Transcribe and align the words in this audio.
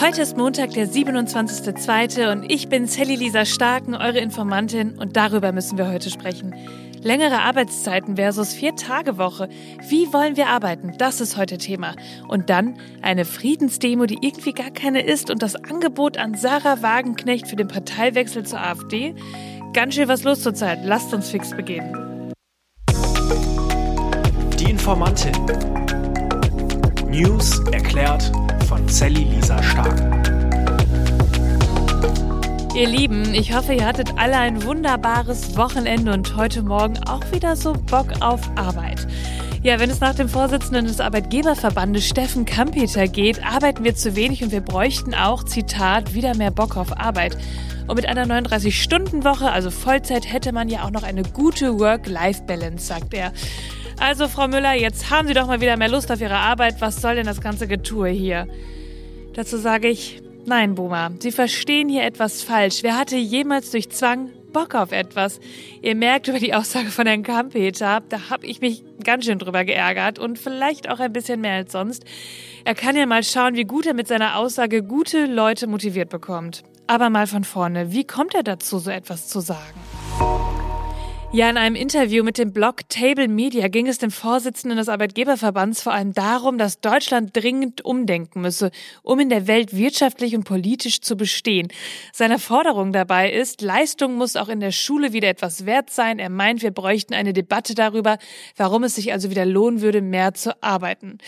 Heute 0.00 0.22
ist 0.22 0.34
Montag, 0.34 0.70
der 0.70 0.88
27.02. 0.88 2.32
und 2.32 2.50
ich 2.50 2.70
bin 2.70 2.86
Sally 2.86 3.16
Lisa 3.16 3.44
Starken, 3.44 3.94
eure 3.94 4.18
Informantin 4.18 4.98
und 4.98 5.14
darüber 5.14 5.52
müssen 5.52 5.76
wir 5.76 5.92
heute 5.92 6.08
sprechen. 6.08 6.54
Längere 7.02 7.42
Arbeitszeiten 7.42 8.16
versus 8.16 8.54
Vier-Tage-Woche. 8.54 9.50
Wie 9.90 10.10
wollen 10.10 10.38
wir 10.38 10.46
arbeiten? 10.46 10.94
Das 10.96 11.20
ist 11.20 11.36
heute 11.36 11.58
Thema. 11.58 11.96
Und 12.28 12.48
dann 12.48 12.78
eine 13.02 13.26
Friedensdemo, 13.26 14.06
die 14.06 14.16
irgendwie 14.22 14.54
gar 14.54 14.70
keine 14.70 15.02
ist 15.02 15.30
und 15.30 15.42
das 15.42 15.54
Angebot 15.54 16.16
an 16.16 16.34
Sarah 16.34 16.80
Wagenknecht 16.80 17.46
für 17.46 17.56
den 17.56 17.68
Parteiwechsel 17.68 18.46
zur 18.46 18.62
AfD. 18.62 19.14
Ganz 19.74 19.96
schön 19.96 20.08
was 20.08 20.24
los 20.24 20.40
zurzeit. 20.42 20.78
Lasst 20.82 21.12
uns 21.12 21.28
fix 21.28 21.50
beginnen. 21.50 22.32
Die 24.58 24.70
Informantin. 24.70 25.34
News 27.10 27.60
erklärt 27.70 28.32
Sally 28.90 29.22
Lisa 29.22 29.62
Stark. 29.62 29.96
Ihr 32.74 32.88
Lieben, 32.88 33.34
ich 33.34 33.54
hoffe, 33.54 33.72
ihr 33.72 33.86
hattet 33.86 34.10
alle 34.18 34.36
ein 34.36 34.64
wunderbares 34.64 35.56
Wochenende 35.56 36.12
und 36.12 36.36
heute 36.36 36.62
Morgen 36.62 36.98
auch 37.06 37.22
wieder 37.30 37.54
so 37.54 37.72
Bock 37.72 38.08
auf 38.20 38.40
Arbeit. 38.56 39.06
Ja, 39.62 39.78
wenn 39.78 39.90
es 39.90 40.00
nach 40.00 40.16
dem 40.16 40.28
Vorsitzenden 40.28 40.86
des 40.86 41.00
Arbeitgeberverbandes 41.00 42.04
Steffen 42.04 42.44
Kampeter 42.44 43.06
geht, 43.06 43.44
arbeiten 43.44 43.84
wir 43.84 43.94
zu 43.94 44.16
wenig 44.16 44.42
und 44.42 44.50
wir 44.50 44.60
bräuchten 44.60 45.14
auch, 45.14 45.44
Zitat, 45.44 46.14
wieder 46.14 46.36
mehr 46.36 46.50
Bock 46.50 46.76
auf 46.76 46.98
Arbeit. 46.98 47.38
Und 47.86 47.94
mit 47.94 48.06
einer 48.06 48.26
39-Stunden-Woche, 48.26 49.52
also 49.52 49.70
Vollzeit, 49.70 50.30
hätte 50.30 50.52
man 50.52 50.68
ja 50.68 50.82
auch 50.82 50.90
noch 50.90 51.04
eine 51.04 51.22
gute 51.22 51.78
Work-Life-Balance, 51.78 52.86
sagt 52.86 53.14
er. 53.14 53.32
Also, 54.00 54.26
Frau 54.26 54.48
Müller, 54.48 54.74
jetzt 54.74 55.10
haben 55.10 55.28
Sie 55.28 55.34
doch 55.34 55.46
mal 55.46 55.60
wieder 55.60 55.76
mehr 55.76 55.88
Lust 55.88 56.10
auf 56.10 56.20
Ihre 56.20 56.36
Arbeit. 56.36 56.80
Was 56.80 57.00
soll 57.00 57.14
denn 57.14 57.26
das 57.26 57.40
ganze 57.40 57.68
Getue 57.68 58.08
hier? 58.08 58.48
Dazu 59.34 59.58
sage 59.58 59.88
ich, 59.88 60.22
nein, 60.44 60.74
Boomer, 60.74 61.12
Sie 61.20 61.30
verstehen 61.30 61.88
hier 61.88 62.02
etwas 62.02 62.42
falsch. 62.42 62.82
Wer 62.82 62.98
hatte 62.98 63.16
jemals 63.16 63.70
durch 63.70 63.90
Zwang 63.90 64.30
Bock 64.52 64.74
auf 64.74 64.90
etwas? 64.90 65.38
Ihr 65.82 65.94
merkt 65.94 66.26
über 66.26 66.40
die 66.40 66.52
Aussage 66.52 66.90
von 66.90 67.06
Herrn 67.06 67.22
Kampeter, 67.22 68.02
da 68.08 68.30
habe 68.30 68.46
ich 68.46 68.60
mich 68.60 68.82
ganz 69.04 69.26
schön 69.26 69.38
drüber 69.38 69.64
geärgert 69.64 70.18
und 70.18 70.38
vielleicht 70.38 70.90
auch 70.90 70.98
ein 70.98 71.12
bisschen 71.12 71.40
mehr 71.40 71.54
als 71.54 71.72
sonst. 71.72 72.04
Er 72.64 72.74
kann 72.74 72.96
ja 72.96 73.06
mal 73.06 73.22
schauen, 73.22 73.54
wie 73.54 73.64
gut 73.64 73.86
er 73.86 73.94
mit 73.94 74.08
seiner 74.08 74.36
Aussage 74.36 74.82
gute 74.82 75.26
Leute 75.26 75.68
motiviert 75.68 76.10
bekommt. 76.10 76.64
Aber 76.88 77.08
mal 77.08 77.28
von 77.28 77.44
vorne, 77.44 77.92
wie 77.92 78.04
kommt 78.04 78.34
er 78.34 78.42
dazu, 78.42 78.80
so 78.80 78.90
etwas 78.90 79.28
zu 79.28 79.38
sagen? 79.38 79.78
Ja, 81.32 81.48
in 81.48 81.56
einem 81.56 81.76
Interview 81.76 82.24
mit 82.24 82.38
dem 82.38 82.52
Blog 82.52 82.88
Table 82.88 83.28
Media 83.28 83.68
ging 83.68 83.86
es 83.86 83.98
dem 83.98 84.10
Vorsitzenden 84.10 84.78
des 84.78 84.88
Arbeitgeberverbands 84.88 85.80
vor 85.80 85.92
allem 85.92 86.12
darum, 86.12 86.58
dass 86.58 86.80
Deutschland 86.80 87.36
dringend 87.36 87.84
umdenken 87.84 88.40
müsse, 88.40 88.72
um 89.04 89.20
in 89.20 89.28
der 89.28 89.46
Welt 89.46 89.76
wirtschaftlich 89.76 90.34
und 90.34 90.42
politisch 90.42 91.02
zu 91.02 91.16
bestehen. 91.16 91.68
Seine 92.12 92.40
Forderung 92.40 92.92
dabei 92.92 93.30
ist, 93.30 93.62
Leistung 93.62 94.16
muss 94.16 94.34
auch 94.34 94.48
in 94.48 94.58
der 94.58 94.72
Schule 94.72 95.12
wieder 95.12 95.28
etwas 95.28 95.66
wert 95.66 95.90
sein. 95.90 96.18
Er 96.18 96.30
meint, 96.30 96.62
wir 96.62 96.72
bräuchten 96.72 97.14
eine 97.14 97.32
Debatte 97.32 97.76
darüber, 97.76 98.18
warum 98.56 98.82
es 98.82 98.96
sich 98.96 99.12
also 99.12 99.30
wieder 99.30 99.46
lohnen 99.46 99.82
würde, 99.82 100.02
mehr 100.02 100.34
zu 100.34 100.60
arbeiten. 100.64 101.18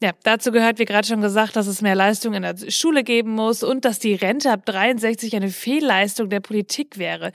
Ja, 0.00 0.12
dazu 0.22 0.52
gehört, 0.52 0.78
wie 0.78 0.84
gerade 0.84 1.08
schon 1.08 1.22
gesagt, 1.22 1.56
dass 1.56 1.66
es 1.66 1.82
mehr 1.82 1.96
Leistung 1.96 2.34
in 2.34 2.42
der 2.42 2.54
Schule 2.70 3.02
geben 3.02 3.32
muss 3.32 3.64
und 3.64 3.84
dass 3.84 3.98
die 3.98 4.14
Rente 4.14 4.52
ab 4.52 4.64
63 4.64 5.34
eine 5.34 5.48
Fehlleistung 5.50 6.30
der 6.30 6.38
Politik 6.38 6.98
wäre. 6.98 7.32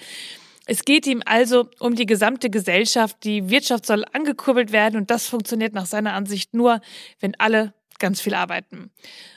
Es 0.66 0.84
geht 0.84 1.06
ihm 1.08 1.22
also 1.26 1.70
um 1.80 1.96
die 1.96 2.06
gesamte 2.06 2.50
Gesellschaft. 2.50 3.18
Die 3.24 3.50
Wirtschaft 3.50 3.86
soll 3.86 4.04
angekurbelt 4.14 4.72
werden 4.72 4.96
und 4.98 5.12
das 5.12 5.28
funktioniert 5.28 5.74
nach 5.74 5.86
seiner 5.86 6.14
Ansicht 6.14 6.54
nur, 6.54 6.82
wenn 7.20 7.36
alle 7.40 7.74
ganz 8.00 8.20
viel 8.20 8.34
arbeiten. 8.34 8.92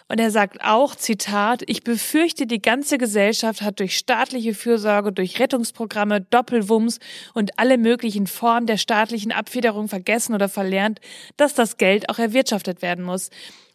Und 0.08 0.18
er 0.18 0.30
sagt 0.30 0.64
auch, 0.64 0.96
Zitat, 0.96 1.62
ich 1.66 1.84
befürchte, 1.84 2.46
die 2.46 2.62
ganze 2.62 2.98
Gesellschaft 2.98 3.62
hat 3.62 3.78
durch 3.78 3.96
staatliche 3.96 4.54
Fürsorge, 4.54 5.12
durch 5.12 5.38
Rettungsprogramme, 5.38 6.22
Doppelwumms 6.22 6.98
und 7.34 7.58
alle 7.58 7.78
möglichen 7.78 8.26
Formen 8.26 8.66
der 8.66 8.78
staatlichen 8.78 9.32
Abfederung 9.32 9.86
vergessen 9.88 10.34
oder 10.34 10.48
verlernt, 10.48 11.00
dass 11.36 11.54
das 11.54 11.76
Geld 11.76 12.08
auch 12.08 12.18
erwirtschaftet 12.18 12.82
werden 12.82 13.04
muss 13.04 13.30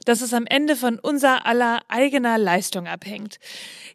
dass 0.06 0.22
es 0.22 0.34
am 0.34 0.46
Ende 0.46 0.76
von 0.76 1.00
unser 1.00 1.46
aller 1.46 1.82
eigener 1.88 2.38
Leistung 2.38 2.88
abhängt. 2.88 3.40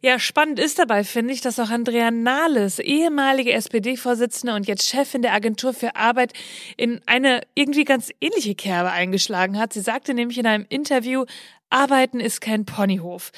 Ja, 0.01 0.19
spannend 0.19 0.59
ist 0.59 0.79
dabei, 0.79 1.03
finde 1.03 1.33
ich, 1.33 1.41
dass 1.41 1.59
auch 1.59 1.69
Andrea 1.69 2.11
Nahles, 2.11 2.79
ehemalige 2.79 3.53
SPD-Vorsitzende 3.53 4.55
und 4.55 4.67
jetzt 4.67 4.87
Chefin 4.87 5.21
der 5.21 5.33
Agentur 5.33 5.73
für 5.73 5.95
Arbeit, 5.95 6.33
in 6.77 7.01
eine 7.05 7.41
irgendwie 7.55 7.85
ganz 7.85 8.11
ähnliche 8.21 8.55
Kerbe 8.55 8.91
eingeschlagen 8.91 9.57
hat. 9.57 9.73
Sie 9.73 9.81
sagte 9.81 10.13
nämlich 10.13 10.37
in 10.37 10.47
einem 10.47 10.65
Interview, 10.69 11.25
Arbeiten 11.69 12.19
ist 12.19 12.41
kein 12.41 12.65
Ponyhof. 12.65 13.31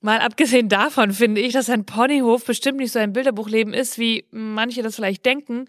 Mal 0.00 0.18
abgesehen 0.18 0.68
davon 0.68 1.12
finde 1.12 1.40
ich, 1.40 1.52
dass 1.52 1.70
ein 1.70 1.86
Ponyhof 1.86 2.44
bestimmt 2.44 2.78
nicht 2.78 2.92
so 2.92 2.98
ein 2.98 3.12
Bilderbuchleben 3.12 3.72
ist, 3.72 3.98
wie 3.98 4.24
manche 4.30 4.82
das 4.82 4.96
vielleicht 4.96 5.24
denken 5.24 5.66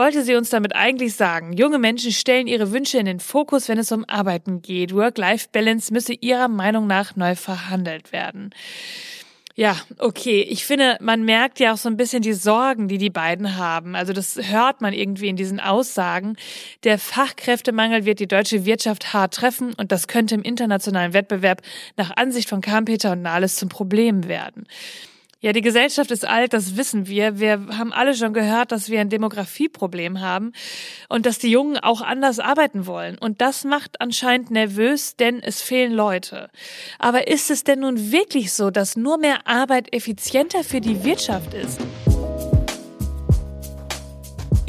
wollte 0.00 0.24
sie 0.24 0.34
uns 0.34 0.48
damit 0.48 0.74
eigentlich 0.74 1.14
sagen, 1.14 1.52
junge 1.52 1.78
Menschen 1.78 2.10
stellen 2.10 2.46
ihre 2.46 2.72
Wünsche 2.72 2.96
in 2.96 3.04
den 3.04 3.20
Fokus, 3.20 3.68
wenn 3.68 3.76
es 3.76 3.92
um 3.92 4.06
Arbeiten 4.08 4.62
geht. 4.62 4.94
Work-Life-Balance 4.94 5.92
müsse 5.92 6.14
ihrer 6.14 6.48
Meinung 6.48 6.86
nach 6.86 7.16
neu 7.16 7.34
verhandelt 7.34 8.10
werden. 8.10 8.48
Ja, 9.56 9.76
okay. 9.98 10.40
Ich 10.40 10.64
finde, 10.64 10.96
man 11.02 11.26
merkt 11.26 11.60
ja 11.60 11.74
auch 11.74 11.76
so 11.76 11.90
ein 11.90 11.98
bisschen 11.98 12.22
die 12.22 12.32
Sorgen, 12.32 12.88
die 12.88 12.96
die 12.96 13.10
beiden 13.10 13.58
haben. 13.58 13.94
Also 13.94 14.14
das 14.14 14.38
hört 14.48 14.80
man 14.80 14.94
irgendwie 14.94 15.28
in 15.28 15.36
diesen 15.36 15.60
Aussagen. 15.60 16.36
Der 16.84 16.98
Fachkräftemangel 16.98 18.06
wird 18.06 18.20
die 18.20 18.26
deutsche 18.26 18.64
Wirtschaft 18.64 19.12
hart 19.12 19.34
treffen 19.34 19.74
und 19.74 19.92
das 19.92 20.08
könnte 20.08 20.34
im 20.34 20.40
internationalen 20.40 21.12
Wettbewerb 21.12 21.60
nach 21.98 22.16
Ansicht 22.16 22.48
von 22.48 22.62
Kampeter 22.62 23.12
und 23.12 23.20
Nahles 23.20 23.56
zum 23.56 23.68
Problem 23.68 24.28
werden. 24.28 24.66
Ja, 25.42 25.54
die 25.54 25.62
Gesellschaft 25.62 26.10
ist 26.10 26.26
alt, 26.26 26.52
das 26.52 26.76
wissen 26.76 27.06
wir. 27.06 27.40
Wir 27.40 27.66
haben 27.78 27.94
alle 27.94 28.14
schon 28.14 28.34
gehört, 28.34 28.72
dass 28.72 28.90
wir 28.90 29.00
ein 29.00 29.08
Demografieproblem 29.08 30.20
haben 30.20 30.52
und 31.08 31.24
dass 31.24 31.38
die 31.38 31.50
Jungen 31.50 31.78
auch 31.78 32.02
anders 32.02 32.40
arbeiten 32.40 32.86
wollen. 32.86 33.16
Und 33.16 33.40
das 33.40 33.64
macht 33.64 34.02
anscheinend 34.02 34.50
nervös, 34.50 35.16
denn 35.16 35.40
es 35.42 35.62
fehlen 35.62 35.92
Leute. 35.92 36.50
Aber 36.98 37.26
ist 37.26 37.50
es 37.50 37.64
denn 37.64 37.80
nun 37.80 38.12
wirklich 38.12 38.52
so, 38.52 38.70
dass 38.70 38.96
nur 38.96 39.16
mehr 39.16 39.46
Arbeit 39.46 39.94
effizienter 39.94 40.62
für 40.62 40.82
die 40.82 41.04
Wirtschaft 41.04 41.54
ist? 41.54 41.80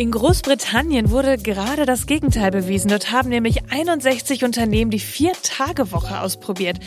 In 0.02 0.10
Großbritannien 0.10 1.12
wurde 1.12 1.38
gerade 1.38 1.86
das 1.86 2.08
Gegenteil 2.08 2.50
bewiesen. 2.50 2.90
Dort 2.90 3.12
haben 3.12 3.30
nämlich 3.30 3.70
61 3.70 4.44
Unternehmen 4.44 4.90
die 4.90 4.98
Vier-Tage-Woche 4.98 6.22
ausprobiert. 6.22 6.80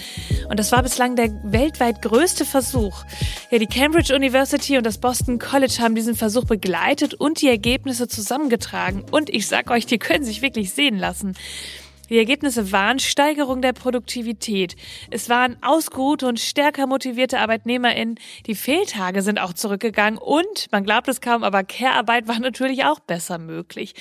Und 0.48 0.58
das 0.58 0.72
war 0.72 0.82
bislang 0.82 1.14
der 1.14 1.30
weltweit 1.44 2.02
größte 2.02 2.44
Versuch. 2.44 3.04
Ja, 3.52 3.58
die 3.60 3.68
Cambridge 3.68 4.12
University 4.12 4.76
und 4.78 4.84
das 4.84 4.98
Boston 4.98 5.38
College 5.38 5.76
haben 5.78 5.94
diesen 5.94 6.16
Versuch 6.16 6.42
begleitet 6.42 7.14
und 7.14 7.40
die 7.40 7.48
Ergebnisse 7.48 8.08
zusammengetragen. 8.08 9.04
Und 9.12 9.30
ich 9.30 9.46
sag 9.46 9.70
euch, 9.70 9.86
die 9.86 10.00
können 10.00 10.24
sich 10.24 10.42
wirklich 10.42 10.72
sehen 10.72 10.98
lassen. 10.98 11.34
Die 12.10 12.18
Ergebnisse 12.18 12.72
waren 12.72 12.98
Steigerung 12.98 13.62
der 13.62 13.72
Produktivität. 13.72 14.76
Es 15.10 15.28
waren 15.28 15.56
ausgeruhte 15.62 16.26
und 16.26 16.38
stärker 16.40 16.86
motivierte 16.86 17.38
ArbeitnehmerInnen. 17.40 18.16
Die 18.46 18.54
Fehltage 18.54 19.22
sind 19.22 19.38
auch 19.38 19.52
zurückgegangen 19.52 20.18
und, 20.18 20.66
man 20.70 20.84
glaubt 20.84 21.08
es 21.08 21.20
kaum, 21.20 21.44
aber 21.44 21.64
Care-Arbeit 21.64 22.28
war 22.28 22.38
natürlich 22.40 22.84
auch 22.84 23.00
besser 23.00 23.38
möglich. 23.38 23.94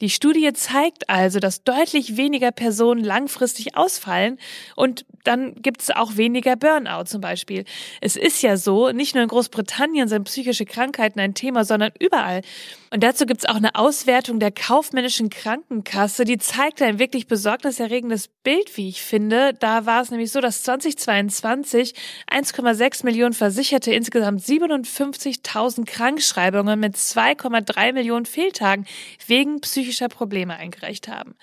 Die 0.00 0.10
Studie 0.10 0.52
zeigt 0.52 1.08
also, 1.08 1.38
dass 1.38 1.62
deutlich 1.62 2.16
weniger 2.16 2.50
Personen 2.50 3.04
langfristig 3.04 3.76
ausfallen 3.76 4.38
und 4.76 5.06
dann 5.24 5.54
gibt 5.54 5.80
es 5.80 5.90
auch 5.90 6.16
weniger 6.16 6.56
Burnout 6.56 7.04
zum 7.04 7.20
Beispiel. 7.20 7.64
Es 8.00 8.16
ist 8.16 8.42
ja 8.42 8.56
so, 8.56 8.90
nicht 8.90 9.14
nur 9.14 9.22
in 9.22 9.28
Großbritannien 9.28 10.06
sind 10.08 10.24
psychische 10.24 10.66
Krankheiten 10.66 11.18
ein 11.18 11.34
Thema, 11.34 11.64
sondern 11.64 11.92
überall. 11.98 12.42
Und 12.90 13.02
dazu 13.02 13.24
gibt 13.24 13.40
es 13.40 13.48
auch 13.48 13.56
eine 13.56 13.74
Auswertung 13.74 14.38
der 14.38 14.52
kaufmännischen 14.52 15.30
Krankenkasse, 15.30 16.24
die 16.24 16.38
zeigt 16.38 16.82
ein 16.82 16.98
wirklich 16.98 17.26
besorgniserregendes 17.26 18.28
Bild, 18.44 18.76
wie 18.76 18.88
ich 18.88 19.02
finde. 19.02 19.54
Da 19.58 19.86
war 19.86 20.02
es 20.02 20.10
nämlich 20.10 20.30
so, 20.30 20.40
dass 20.40 20.62
2022 20.62 21.94
1,6 22.30 23.04
Millionen 23.04 23.32
Versicherte 23.32 23.92
insgesamt 23.92 24.42
57.000 24.42 25.86
Krankschreibungen 25.86 26.78
mit 26.78 26.96
2,3 26.96 27.92
Millionen 27.94 28.26
Fehltagen 28.26 28.86
wegen 29.26 29.60
psychischer 29.60 29.93
Probleme 30.08 30.56
eingereicht 30.56 31.08
haben. 31.08 31.34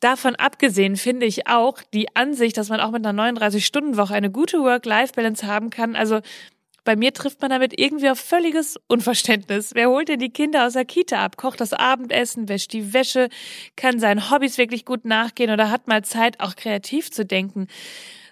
Davon 0.00 0.34
abgesehen 0.34 0.96
finde 0.96 1.26
ich 1.26 1.46
auch 1.46 1.78
die 1.94 2.14
Ansicht, 2.16 2.56
dass 2.56 2.68
man 2.68 2.80
auch 2.80 2.90
mit 2.90 3.06
einer 3.06 3.22
39-Stunden-Woche 3.22 4.14
eine 4.14 4.32
gute 4.32 4.58
Work-Life-Balance 4.58 5.46
haben 5.46 5.70
kann. 5.70 5.94
Also 5.94 6.20
bei 6.84 6.96
mir 6.96 7.12
trifft 7.12 7.40
man 7.40 7.50
damit 7.50 7.78
irgendwie 7.78 8.10
auf 8.10 8.18
völliges 8.18 8.76
Unverständnis. 8.88 9.70
Wer 9.74 9.88
holt 9.88 10.08
denn 10.08 10.18
die 10.18 10.32
Kinder 10.32 10.66
aus 10.66 10.72
der 10.72 10.84
Kita 10.84 11.24
ab, 11.24 11.36
kocht 11.36 11.60
das 11.60 11.72
Abendessen, 11.72 12.48
wäscht 12.48 12.72
die 12.72 12.92
Wäsche, 12.92 13.28
kann 13.76 14.00
seinen 14.00 14.30
Hobbys 14.30 14.58
wirklich 14.58 14.84
gut 14.84 15.04
nachgehen 15.04 15.52
oder 15.52 15.70
hat 15.70 15.86
mal 15.86 16.02
Zeit, 16.02 16.40
auch 16.40 16.56
kreativ 16.56 17.12
zu 17.12 17.24
denken? 17.24 17.68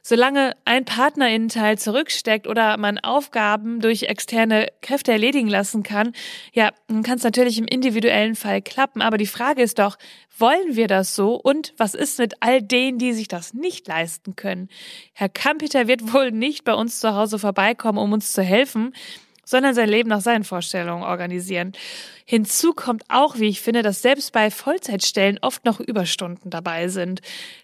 Solange 0.03 0.57
ein 0.65 0.85
Partnerinnenteil 0.85 1.79
zurücksteckt 1.79 2.47
oder 2.47 2.77
man 2.77 2.99
Aufgaben 2.99 3.81
durch 3.81 4.05
externe 4.05 4.69
Kräfte 4.81 5.13
erledigen 5.13 5.49
lassen 5.49 5.83
kann, 5.83 6.13
ja, 6.53 6.71
dann 6.89 7.03
kann 7.03 7.19
es 7.19 7.25
natürlich 7.25 7.59
im 7.59 7.67
individuellen 7.67 8.35
Fall 8.35 8.63
klappen. 8.63 9.03
Aber 9.03 9.19
die 9.19 9.27
Frage 9.27 9.63
ist 9.63 9.79
doch, 9.79 9.97
wollen 10.39 10.77
wir 10.77 10.89
das 10.89 11.15
so? 11.15 11.35
Und 11.35 11.75
was 11.77 11.95
ist 11.95 12.19
mit 12.19 12.35
all 12.41 12.63
denen, 12.63 12.99
die 12.99 13.13
sich 13.13 13.29
das 13.29 13.55
nicht 13.55 13.87
leisten 13.89 14.37
können? 14.37 14.69
Herr 15.13 15.29
Kampeter 15.29 15.87
wird 15.87 16.13
wohl 16.13 16.31
nicht 16.31 16.65
bei 16.65 16.75
uns 16.75 17.01
zu 17.01 17.15
Hause 17.15 17.39
vorbeikommen, 17.39 17.99
um 17.99 18.13
uns 18.13 18.33
zu 18.33 18.43
helfen 18.43 18.93
sondern 19.51 19.75
sein 19.75 19.89
Leben 19.89 20.09
nach 20.09 20.21
seinen 20.21 20.45
Vorstellungen 20.45 21.03
organisieren. 21.03 21.73
Hinzu 22.25 22.73
kommt 22.73 23.03
auch, 23.09 23.39
wie 23.41 23.49
ich 23.49 23.61
finde, 23.61 23.83
dass 23.83 24.01
selbst 24.01 24.33
bei 24.33 24.51
Vollzeitstellen 24.53 25.39
oft 25.43 25.65
noch 25.65 25.81
Überstunden 25.81 26.51
dabei 26.51 26.87
sind. 26.87 27.21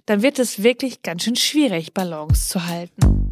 Dann 0.06 0.22
wird 0.22 0.40
es 0.40 0.64
wirklich 0.64 1.02
ganz 1.02 1.22
schön 1.22 1.36
schwierig, 1.36 1.94
Balance 1.94 2.48
zu 2.48 2.66
halten. 2.66 3.25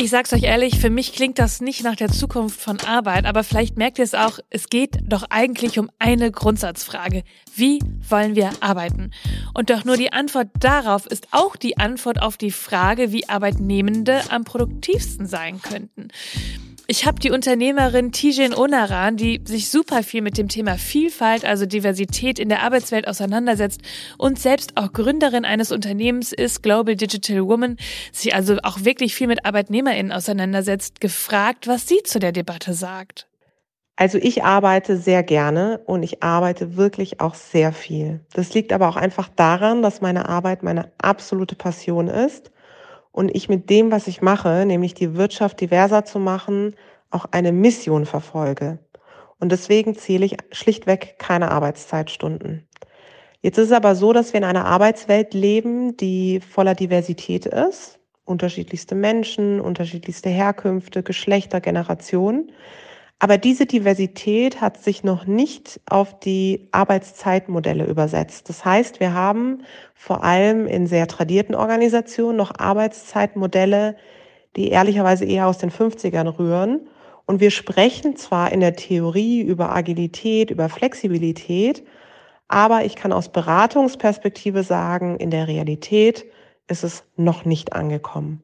Ich 0.00 0.08
sag's 0.08 0.32
euch 0.32 0.44
ehrlich, 0.44 0.78
für 0.78 0.88
mich 0.88 1.12
klingt 1.12 1.38
das 1.38 1.60
nicht 1.60 1.84
nach 1.84 1.96
der 1.96 2.08
Zukunft 2.08 2.58
von 2.58 2.80
Arbeit, 2.80 3.26
aber 3.26 3.44
vielleicht 3.44 3.76
merkt 3.76 3.98
ihr 3.98 4.04
es 4.04 4.14
auch, 4.14 4.38
es 4.48 4.70
geht 4.70 4.98
doch 5.04 5.24
eigentlich 5.28 5.78
um 5.78 5.90
eine 5.98 6.30
Grundsatzfrage. 6.30 7.24
Wie 7.54 7.78
wollen 8.08 8.34
wir 8.34 8.50
arbeiten? 8.60 9.10
Und 9.52 9.68
doch 9.68 9.84
nur 9.84 9.98
die 9.98 10.12
Antwort 10.12 10.48
darauf 10.58 11.06
ist 11.06 11.28
auch 11.30 11.56
die 11.56 11.76
Antwort 11.76 12.22
auf 12.22 12.38
die 12.38 12.50
Frage, 12.50 13.12
wie 13.12 13.28
Arbeitnehmende 13.28 14.22
am 14.30 14.44
produktivsten 14.44 15.26
sein 15.26 15.60
könnten. 15.60 16.08
Ich 16.88 17.06
habe 17.06 17.20
die 17.20 17.30
Unternehmerin 17.30 18.10
Tijen 18.10 18.54
Onaran, 18.54 19.16
die 19.16 19.40
sich 19.44 19.70
super 19.70 20.02
viel 20.02 20.20
mit 20.20 20.36
dem 20.36 20.48
Thema 20.48 20.76
Vielfalt, 20.76 21.44
also 21.44 21.64
Diversität 21.64 22.38
in 22.40 22.48
der 22.48 22.62
Arbeitswelt 22.62 23.06
auseinandersetzt 23.06 23.80
und 24.18 24.38
selbst 24.38 24.76
auch 24.76 24.92
Gründerin 24.92 25.44
eines 25.44 25.70
Unternehmens 25.70 26.32
ist, 26.32 26.62
Global 26.62 26.96
Digital 26.96 27.46
Woman, 27.46 27.76
sich 28.10 28.34
also 28.34 28.56
auch 28.64 28.84
wirklich 28.84 29.14
viel 29.14 29.28
mit 29.28 29.46
ArbeitnehmerInnen 29.46 30.10
auseinandersetzt, 30.10 31.00
gefragt, 31.00 31.68
was 31.68 31.86
sie 31.86 32.02
zu 32.02 32.18
der 32.18 32.32
Debatte 32.32 32.74
sagt. 32.74 33.28
Also 33.94 34.18
ich 34.18 34.42
arbeite 34.42 34.96
sehr 34.96 35.22
gerne 35.22 35.80
und 35.86 36.02
ich 36.02 36.22
arbeite 36.22 36.76
wirklich 36.76 37.20
auch 37.20 37.34
sehr 37.34 37.72
viel. 37.72 38.20
Das 38.32 38.52
liegt 38.54 38.72
aber 38.72 38.88
auch 38.88 38.96
einfach 38.96 39.28
daran, 39.28 39.82
dass 39.82 40.00
meine 40.00 40.28
Arbeit 40.28 40.64
meine 40.64 40.90
absolute 40.98 41.54
Passion 41.54 42.08
ist 42.08 42.50
und 43.12 43.34
ich 43.34 43.48
mit 43.48 43.70
dem, 43.70 43.90
was 43.90 44.08
ich 44.08 44.22
mache, 44.22 44.64
nämlich 44.66 44.94
die 44.94 45.14
Wirtschaft 45.14 45.60
diverser 45.60 46.04
zu 46.04 46.18
machen, 46.18 46.74
auch 47.10 47.26
eine 47.30 47.52
Mission 47.52 48.06
verfolge. 48.06 48.78
Und 49.38 49.52
deswegen 49.52 49.94
zähle 49.94 50.24
ich 50.24 50.36
schlichtweg 50.50 51.16
keine 51.18 51.50
Arbeitszeitstunden. 51.50 52.66
Jetzt 53.42 53.58
ist 53.58 53.66
es 53.66 53.72
aber 53.72 53.94
so, 53.96 54.12
dass 54.12 54.32
wir 54.32 54.38
in 54.38 54.44
einer 54.44 54.66
Arbeitswelt 54.66 55.34
leben, 55.34 55.96
die 55.96 56.40
voller 56.40 56.74
Diversität 56.74 57.46
ist. 57.46 57.98
Unterschiedlichste 58.24 58.94
Menschen, 58.94 59.60
unterschiedlichste 59.60 60.30
Herkünfte, 60.30 61.02
Geschlechter, 61.02 61.60
Generationen. 61.60 62.52
Aber 63.22 63.38
diese 63.38 63.66
Diversität 63.66 64.60
hat 64.60 64.82
sich 64.82 65.04
noch 65.04 65.26
nicht 65.26 65.80
auf 65.88 66.18
die 66.18 66.66
Arbeitszeitmodelle 66.72 67.86
übersetzt. 67.86 68.48
Das 68.48 68.64
heißt, 68.64 68.98
wir 68.98 69.14
haben 69.14 69.62
vor 69.94 70.24
allem 70.24 70.66
in 70.66 70.88
sehr 70.88 71.06
tradierten 71.06 71.54
Organisationen 71.54 72.36
noch 72.36 72.58
Arbeitszeitmodelle, 72.58 73.96
die 74.56 74.70
ehrlicherweise 74.70 75.24
eher 75.24 75.46
aus 75.46 75.58
den 75.58 75.70
50ern 75.70 76.36
rühren. 76.36 76.88
Und 77.24 77.40
wir 77.40 77.52
sprechen 77.52 78.16
zwar 78.16 78.50
in 78.50 78.58
der 78.58 78.74
Theorie 78.74 79.40
über 79.40 79.72
Agilität, 79.72 80.50
über 80.50 80.68
Flexibilität, 80.68 81.86
aber 82.48 82.84
ich 82.84 82.96
kann 82.96 83.12
aus 83.12 83.28
Beratungsperspektive 83.28 84.64
sagen, 84.64 85.16
in 85.18 85.30
der 85.30 85.46
Realität 85.46 86.24
ist 86.66 86.82
es 86.82 87.04
noch 87.14 87.44
nicht 87.44 87.72
angekommen. 87.72 88.42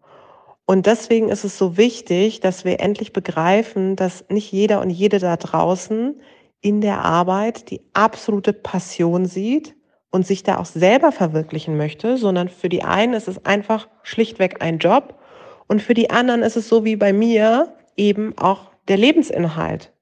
Und 0.71 0.85
deswegen 0.85 1.31
ist 1.31 1.45
es 1.45 1.57
so 1.57 1.79
wichtig, 1.79 2.41
dass 2.41 2.67
wir 2.67 2.79
endlich 2.81 3.15
begreifen, 3.15 3.97
dass 3.97 4.27
nicht 4.29 4.53
jeder 4.53 4.83
und 4.83 4.91
jede 4.91 5.19
da 5.19 5.39
draußen 5.39 6.21
in 6.61 6.83
der 6.83 7.07
Arbeit 7.07 7.71
die 7.71 7.81
absolute 7.95 8.53
Passion 8.53 9.25
sieht 9.25 9.75
und 10.11 10.27
sich 10.27 10.43
da 10.43 10.59
auch 10.59 10.67
selber 10.67 11.11
verwirklichen 11.11 11.79
möchte, 11.79 12.19
sondern 12.19 12.51
für 12.51 12.69
die 12.69 12.83
einen 12.83 13.15
ist 13.15 13.29
es 13.29 13.47
einfach 13.47 13.89
schlichtweg 14.03 14.61
ein 14.61 14.77
Job 14.77 15.19
und 15.69 15.81
für 15.81 15.95
die 15.95 16.11
anderen 16.11 16.43
ist 16.43 16.57
es 16.57 16.69
so 16.69 16.85
wie 16.85 16.97
bei 16.97 17.15
mir 17.15 17.75
eben 17.97 18.37
auch 18.37 18.71
der 18.89 18.99
Lebensinhalt. 18.99 19.95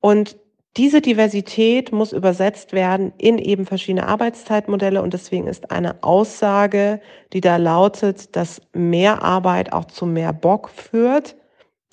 Und 0.00 0.38
diese 0.78 1.02
Diversität 1.02 1.92
muss 1.92 2.12
übersetzt 2.12 2.72
werden 2.72 3.12
in 3.18 3.36
eben 3.36 3.66
verschiedene 3.66 4.06
Arbeitszeitmodelle 4.06 5.02
und 5.02 5.12
deswegen 5.12 5.46
ist 5.46 5.70
eine 5.70 6.02
Aussage, 6.02 7.00
die 7.34 7.42
da 7.42 7.56
lautet, 7.58 8.34
dass 8.36 8.62
mehr 8.72 9.22
Arbeit 9.22 9.74
auch 9.74 9.84
zu 9.84 10.06
mehr 10.06 10.32
Bock 10.32 10.70
führt, 10.70 11.36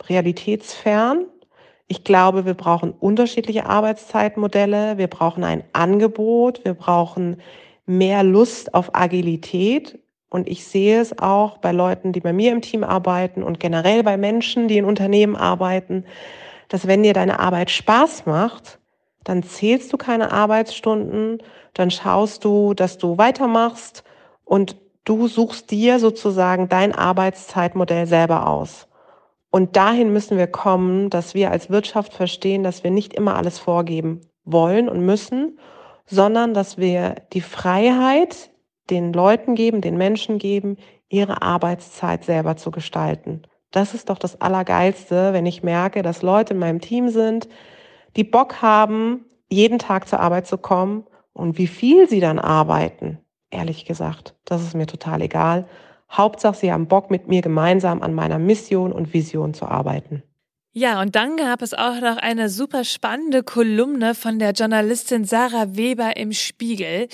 realitätsfern. 0.07 1.25
Ich 1.87 2.05
glaube, 2.05 2.45
wir 2.45 2.53
brauchen 2.53 2.91
unterschiedliche 2.91 3.65
Arbeitszeitmodelle, 3.65 4.97
wir 4.97 5.07
brauchen 5.07 5.43
ein 5.43 5.63
Angebot, 5.73 6.63
wir 6.63 6.73
brauchen 6.73 7.41
mehr 7.85 8.23
Lust 8.23 8.73
auf 8.73 8.95
Agilität. 8.95 9.99
Und 10.29 10.47
ich 10.47 10.63
sehe 10.63 11.01
es 11.01 11.17
auch 11.17 11.57
bei 11.57 11.71
Leuten, 11.71 12.13
die 12.13 12.19
bei 12.21 12.31
mir 12.31 12.51
im 12.51 12.61
Team 12.61 12.83
arbeiten 12.83 13.41
und 13.43 13.59
generell 13.59 14.03
bei 14.03 14.15
Menschen, 14.15 14.67
die 14.67 14.77
in 14.77 14.85
Unternehmen 14.85 15.35
arbeiten, 15.35 16.05
dass 16.69 16.87
wenn 16.87 17.03
dir 17.03 17.13
deine 17.13 17.39
Arbeit 17.39 17.71
Spaß 17.71 18.25
macht, 18.25 18.79
dann 19.23 19.43
zählst 19.43 19.91
du 19.91 19.97
keine 19.97 20.31
Arbeitsstunden, 20.31 21.43
dann 21.73 21.91
schaust 21.91 22.45
du, 22.45 22.73
dass 22.73 22.97
du 22.97 23.17
weitermachst 23.17 24.03
und 24.45 24.77
du 25.03 25.27
suchst 25.27 25.71
dir 25.71 25.99
sozusagen 25.99 26.69
dein 26.69 26.93
Arbeitszeitmodell 26.95 28.07
selber 28.07 28.47
aus. 28.47 28.87
Und 29.51 29.75
dahin 29.75 30.13
müssen 30.13 30.37
wir 30.37 30.47
kommen, 30.47 31.09
dass 31.09 31.33
wir 31.33 31.51
als 31.51 31.69
Wirtschaft 31.69 32.13
verstehen, 32.13 32.63
dass 32.63 32.83
wir 32.83 32.91
nicht 32.91 33.13
immer 33.13 33.35
alles 33.35 33.57
vorgeben 33.57 34.21
wollen 34.45 34.87
und 34.87 35.05
müssen, 35.05 35.59
sondern 36.05 36.53
dass 36.53 36.77
wir 36.77 37.15
die 37.33 37.41
Freiheit 37.41 38.51
den 38.89 39.13
Leuten 39.13 39.55
geben, 39.55 39.81
den 39.81 39.97
Menschen 39.97 40.37
geben, 40.39 40.77
ihre 41.09 41.41
Arbeitszeit 41.41 42.23
selber 42.23 42.57
zu 42.57 42.71
gestalten. 42.71 43.43
Das 43.71 43.93
ist 43.93 44.09
doch 44.09 44.17
das 44.17 44.41
Allergeilste, 44.41 45.33
wenn 45.33 45.45
ich 45.45 45.63
merke, 45.63 46.01
dass 46.01 46.21
Leute 46.21 46.53
in 46.53 46.59
meinem 46.59 46.81
Team 46.81 47.09
sind, 47.09 47.47
die 48.15 48.23
Bock 48.23 48.61
haben, 48.61 49.25
jeden 49.49 49.79
Tag 49.79 50.07
zur 50.07 50.19
Arbeit 50.19 50.47
zu 50.47 50.57
kommen 50.57 51.05
und 51.33 51.57
wie 51.57 51.67
viel 51.67 52.09
sie 52.09 52.19
dann 52.19 52.39
arbeiten. 52.39 53.19
Ehrlich 53.51 53.85
gesagt, 53.85 54.35
das 54.45 54.61
ist 54.63 54.75
mir 54.75 54.87
total 54.87 55.21
egal. 55.21 55.67
Hauptsache, 56.11 56.55
sie 56.55 56.71
haben 56.71 56.87
Bock, 56.87 57.11
mit 57.11 57.27
mir 57.27 57.41
gemeinsam 57.41 58.01
an 58.01 58.13
meiner 58.13 58.39
Mission 58.39 58.91
und 58.91 59.13
Vision 59.13 59.53
zu 59.53 59.65
arbeiten. 59.65 60.23
Ja, 60.71 61.01
und 61.01 61.15
dann 61.15 61.35
gab 61.35 61.63
es 61.63 61.73
auch 61.73 61.99
noch 61.99 62.17
eine 62.17 62.47
super 62.47 62.83
spannende 62.83 63.41
Kolumne 63.41 64.13
von 64.13 64.37
der 64.37 64.51
Journalistin 64.51 65.25
Sarah 65.25 65.75
Weber 65.75 66.15
im 66.15 66.31
Spiegel. 66.31 67.07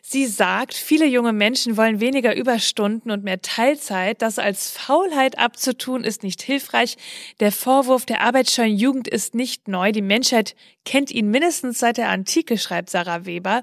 Sie 0.00 0.26
sagt, 0.26 0.74
viele 0.74 1.06
junge 1.06 1.32
Menschen 1.32 1.76
wollen 1.76 1.98
weniger 1.98 2.36
Überstunden 2.36 3.10
und 3.10 3.24
mehr 3.24 3.42
Teilzeit. 3.42 4.22
Das 4.22 4.38
als 4.38 4.70
Faulheit 4.70 5.40
abzutun 5.40 6.04
ist 6.04 6.22
nicht 6.22 6.40
hilfreich. 6.40 6.96
Der 7.40 7.50
Vorwurf 7.50 8.06
der 8.06 8.20
arbeitsscheuen 8.20 8.76
Jugend 8.76 9.08
ist 9.08 9.34
nicht 9.34 9.66
neu. 9.66 9.90
Die 9.90 10.02
Menschheit 10.02 10.54
kennt 10.84 11.10
ihn 11.10 11.30
mindestens 11.30 11.78
seit 11.78 11.98
der 11.98 12.08
Antike, 12.08 12.58
schreibt 12.58 12.90
Sarah 12.90 13.26
Weber. 13.26 13.62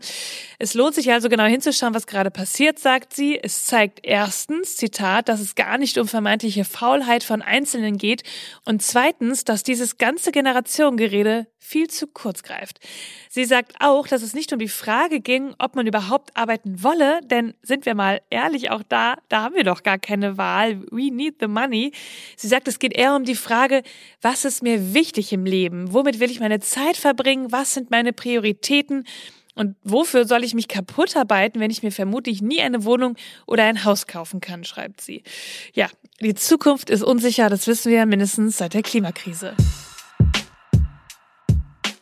Es 0.59 0.73
lohnt 0.73 0.95
sich 0.95 1.11
also 1.11 1.29
genau 1.29 1.45
hinzuschauen, 1.45 1.93
was 1.93 2.05
gerade 2.05 2.31
passiert, 2.31 2.79
sagt 2.79 3.13
sie. 3.13 3.39
Es 3.41 3.65
zeigt 3.65 3.99
erstens, 4.03 4.77
Zitat, 4.77 5.27
dass 5.27 5.39
es 5.39 5.55
gar 5.55 5.77
nicht 5.77 5.97
um 5.97 6.07
vermeintliche 6.07 6.63
Faulheit 6.63 7.23
von 7.23 7.41
Einzelnen 7.41 7.97
geht 7.97 8.23
und 8.65 8.81
zweitens, 8.81 9.36
dass 9.43 9.63
dieses 9.63 9.97
ganze 9.97 10.31
Generationengerede 10.31 11.47
viel 11.57 11.87
zu 11.87 12.07
kurz 12.07 12.43
greift. 12.43 12.79
Sie 13.29 13.45
sagt 13.45 13.75
auch, 13.79 14.07
dass 14.07 14.21
es 14.21 14.33
nicht 14.33 14.53
um 14.53 14.59
die 14.59 14.67
Frage 14.67 15.19
ging, 15.19 15.53
ob 15.59 15.75
man 15.75 15.85
überhaupt 15.85 16.35
arbeiten 16.35 16.83
wolle, 16.83 17.19
denn 17.25 17.53
sind 17.61 17.85
wir 17.85 17.95
mal 17.95 18.21
ehrlich, 18.29 18.71
auch 18.71 18.83
da, 18.87 19.15
da 19.29 19.43
haben 19.43 19.55
wir 19.55 19.63
doch 19.63 19.83
gar 19.83 19.97
keine 19.97 20.37
Wahl. 20.37 20.81
We 20.91 21.11
need 21.11 21.35
the 21.39 21.47
money. 21.47 21.91
Sie 22.35 22.47
sagt, 22.47 22.67
es 22.67 22.79
geht 22.79 22.97
eher 22.97 23.15
um 23.15 23.25
die 23.25 23.35
Frage, 23.35 23.83
was 24.21 24.45
ist 24.45 24.63
mir 24.63 24.93
wichtig 24.93 25.33
im 25.33 25.45
Leben? 25.45 25.93
Womit 25.93 26.19
will 26.19 26.31
ich 26.31 26.39
meine 26.39 26.59
Zeit 26.59 26.97
verbringen? 26.97 27.51
Was 27.51 27.73
sind 27.73 27.91
meine 27.91 28.13
Prioritäten? 28.13 29.05
Und 29.57 29.75
wofür 29.83 30.27
soll 30.27 30.43
ich 30.43 30.53
mich 30.53 30.67
kaputt 30.67 31.17
arbeiten, 31.17 31.59
wenn 31.59 31.71
ich 31.71 31.81
mir 31.81 31.91
vermutlich 31.91 32.43
nie 32.43 32.61
eine 32.61 32.83
Wohnung 32.85 33.17
oder 33.47 33.63
ein 33.63 33.83
Haus 33.83 34.05
kaufen 34.05 34.39
kann, 34.39 34.63
schreibt 34.63 35.01
sie. 35.01 35.23
Ja, 35.73 35.87
die 36.21 36.35
Zukunft 36.35 36.91
ist 36.91 37.03
unsicher, 37.03 37.49
das 37.49 37.65
wissen 37.65 37.91
wir 37.91 38.05
mindestens 38.05 38.57
seit 38.57 38.75
der 38.75 38.83
Klimakrise. 38.83 39.55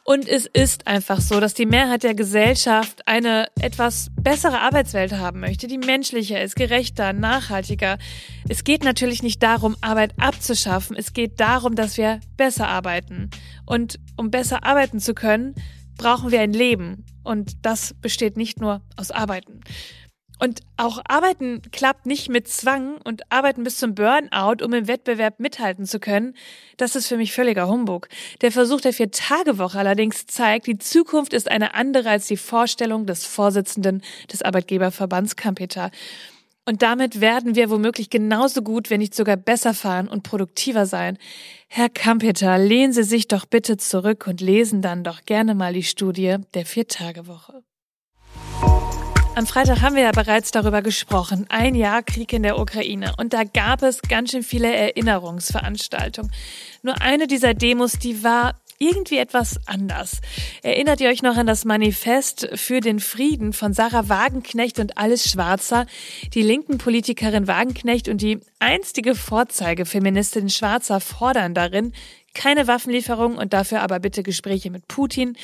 Und 0.03 0.27
es 0.27 0.45
ist 0.45 0.85
einfach 0.85 1.19
so, 1.19 1.39
dass 1.39 1.55
die 1.55 1.65
Mehrheit 1.65 2.03
der 2.03 2.13
Gesellschaft 2.13 3.07
eine 3.07 3.47
etwas 3.59 4.11
bessere 4.21 4.59
Arbeitswelt 4.59 5.13
haben 5.13 5.39
möchte, 5.39 5.65
die 5.65 5.79
menschlicher 5.79 6.39
ist, 6.41 6.55
gerechter, 6.55 7.11
nachhaltiger. 7.11 7.97
Es 8.47 8.63
geht 8.63 8.83
natürlich 8.83 9.23
nicht 9.23 9.41
darum, 9.41 9.75
Arbeit 9.81 10.13
abzuschaffen. 10.19 10.95
Es 10.95 11.13
geht 11.13 11.39
darum, 11.39 11.75
dass 11.75 11.97
wir 11.97 12.19
besser 12.37 12.67
arbeiten. 12.67 13.31
Und 13.65 13.97
um 14.15 14.29
besser 14.29 14.63
arbeiten 14.63 14.99
zu 14.99 15.15
können, 15.15 15.55
brauchen 15.97 16.31
wir 16.31 16.41
ein 16.41 16.53
Leben. 16.53 17.05
Und 17.23 17.65
das 17.65 17.93
besteht 17.93 18.37
nicht 18.37 18.59
nur 18.59 18.81
aus 18.97 19.11
Arbeiten. 19.11 19.61
Und 20.39 20.59
auch 20.75 21.01
Arbeiten 21.07 21.61
klappt 21.71 22.05
nicht 22.05 22.29
mit 22.29 22.47
Zwang 22.49 22.97
und 23.03 23.31
Arbeiten 23.31 23.63
bis 23.63 23.77
zum 23.77 23.95
Burnout, 23.95 24.63
um 24.63 24.73
im 24.73 24.87
Wettbewerb 24.87 25.39
mithalten 25.39 25.85
zu 25.85 25.99
können, 25.99 26.35
das 26.75 26.95
ist 26.95 27.07
für 27.07 27.15
mich 27.15 27.31
völliger 27.31 27.69
Humbug. 27.69 28.09
Der 28.41 28.51
Versuch 28.51 28.81
der 28.81 28.91
Vier-Tage-Woche 28.91 29.79
allerdings 29.79 30.25
zeigt, 30.25 30.67
die 30.67 30.77
Zukunft 30.77 31.33
ist 31.33 31.49
eine 31.49 31.73
andere 31.73 32.09
als 32.09 32.27
die 32.27 32.37
Vorstellung 32.37 33.05
des 33.05 33.25
Vorsitzenden 33.25 34.01
des 34.31 34.41
Arbeitgeberverbands 34.41 35.37
Kampeter. 35.37 35.89
Und 36.67 36.81
damit 36.81 37.21
werden 37.21 37.53
wir 37.53 37.69
womöglich 37.69 38.09
genauso 38.09 38.63
gut, 38.63 38.89
wenn 38.89 38.99
nicht 38.99 39.13
sogar 39.13 39.37
besser 39.37 39.75
fahren 39.75 40.07
und 40.07 40.23
produktiver 40.23 40.87
sein. 40.87 41.19
Herr 41.67 41.89
Kampeter, 41.89 42.57
lehnen 42.57 42.91
Sie 42.91 43.03
sich 43.03 43.27
doch 43.27 43.45
bitte 43.45 43.77
zurück 43.77 44.25
und 44.25 44.41
lesen 44.41 44.81
dann 44.81 45.03
doch 45.03 45.25
gerne 45.25 45.53
mal 45.53 45.73
die 45.73 45.83
Studie 45.83 46.37
der 46.55 46.65
Vier-Tage-Woche. 46.65 47.61
Am 49.35 49.45
Freitag 49.45 49.81
haben 49.81 49.95
wir 49.95 50.03
ja 50.03 50.11
bereits 50.11 50.51
darüber 50.51 50.81
gesprochen. 50.81 51.45
Ein 51.49 51.75
Jahr 51.75 52.01
Krieg 52.01 52.33
in 52.33 52.41
der 52.41 52.57
Ukraine. 52.57 53.13
Und 53.17 53.33
da 53.33 53.43
gab 53.43 53.83
es 53.83 54.01
ganz 54.01 54.31
schön 54.31 54.43
viele 54.43 54.73
Erinnerungsveranstaltungen. 54.73 56.31
Nur 56.81 57.01
eine 57.01 57.27
dieser 57.27 57.53
Demos, 57.53 57.99
die 57.99 58.23
war 58.23 58.55
irgendwie 58.79 59.17
etwas 59.17 59.59
anders. 59.65 60.21
Erinnert 60.63 61.01
ihr 61.01 61.09
euch 61.09 61.21
noch 61.21 61.37
an 61.37 61.47
das 61.47 61.65
Manifest 61.65 62.49
für 62.55 62.79
den 62.79 62.99
Frieden 62.99 63.53
von 63.53 63.73
Sarah 63.73 64.09
Wagenknecht 64.09 64.79
und 64.79 64.97
Alice 64.97 65.29
Schwarzer? 65.29 65.85
Die 66.33 66.41
linken 66.41 66.77
Politikerin 66.77 67.47
Wagenknecht 67.47 68.09
und 68.09 68.21
die 68.21 68.39
einstige 68.59 69.15
Vorzeigefeministin 69.15 70.49
Schwarzer 70.49 70.99
fordern 70.99 71.53
darin 71.53 71.93
keine 72.33 72.67
Waffenlieferung 72.67 73.37
und 73.37 73.53
dafür 73.53 73.81
aber 73.81 73.99
bitte 73.99 74.21
Gespräche 74.21 74.69
mit 74.69 74.87
Putin. 74.87 75.35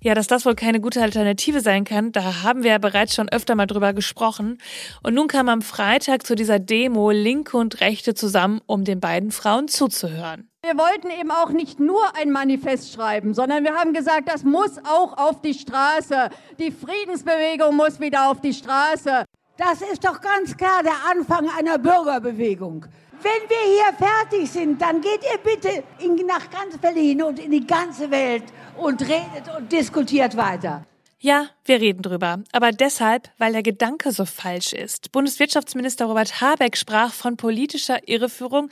Ja, 0.00 0.14
dass 0.14 0.28
das 0.28 0.46
wohl 0.46 0.54
keine 0.54 0.80
gute 0.80 1.02
Alternative 1.02 1.60
sein 1.60 1.84
kann, 1.84 2.12
da 2.12 2.42
haben 2.44 2.62
wir 2.62 2.70
ja 2.70 2.78
bereits 2.78 3.16
schon 3.16 3.28
öfter 3.28 3.56
mal 3.56 3.66
drüber 3.66 3.92
gesprochen. 3.92 4.58
Und 5.02 5.14
nun 5.14 5.26
kam 5.26 5.48
am 5.48 5.60
Freitag 5.60 6.24
zu 6.24 6.36
dieser 6.36 6.60
Demo 6.60 7.10
Linke 7.10 7.56
und 7.56 7.80
Rechte 7.80 8.14
zusammen, 8.14 8.60
um 8.66 8.84
den 8.84 9.00
beiden 9.00 9.32
Frauen 9.32 9.66
zuzuhören. 9.66 10.48
Wir 10.68 10.76
wollten 10.76 11.08
eben 11.08 11.30
auch 11.30 11.48
nicht 11.48 11.80
nur 11.80 12.14
ein 12.14 12.30
Manifest 12.30 12.92
schreiben, 12.92 13.32
sondern 13.32 13.64
wir 13.64 13.74
haben 13.74 13.94
gesagt, 13.94 14.28
das 14.28 14.44
muss 14.44 14.76
auch 14.84 15.16
auf 15.16 15.40
die 15.40 15.54
Straße. 15.54 16.28
Die 16.58 16.70
Friedensbewegung 16.70 17.74
muss 17.74 17.98
wieder 17.98 18.30
auf 18.30 18.42
die 18.42 18.52
Straße. 18.52 19.24
Das 19.56 19.80
ist 19.80 20.04
doch 20.04 20.20
ganz 20.20 20.54
klar 20.54 20.82
der 20.82 20.92
Anfang 21.10 21.48
einer 21.58 21.78
Bürgerbewegung. 21.78 22.84
Wenn 23.22 23.48
wir 23.48 23.56
hier 23.64 23.94
fertig 23.96 24.50
sind, 24.50 24.82
dann 24.82 25.00
geht 25.00 25.22
ihr 25.22 25.38
bitte 25.42 25.84
in, 26.00 26.26
nach 26.26 26.50
ganz 26.50 26.76
Berlin 26.76 27.22
und 27.22 27.38
in 27.38 27.50
die 27.50 27.66
ganze 27.66 28.10
Welt 28.10 28.44
und 28.76 29.00
redet 29.00 29.48
und 29.56 29.72
diskutiert 29.72 30.36
weiter. 30.36 30.84
Ja, 31.20 31.48
wir 31.64 31.80
reden 31.80 32.02
drüber. 32.02 32.44
Aber 32.52 32.70
deshalb, 32.70 33.28
weil 33.38 33.52
der 33.52 33.64
Gedanke 33.64 34.12
so 34.12 34.24
falsch 34.24 34.72
ist. 34.72 35.10
Bundeswirtschaftsminister 35.10 36.04
Robert 36.04 36.40
Habeck 36.40 36.76
sprach 36.76 37.12
von 37.12 37.36
politischer 37.36 38.06
Irreführung 38.06 38.70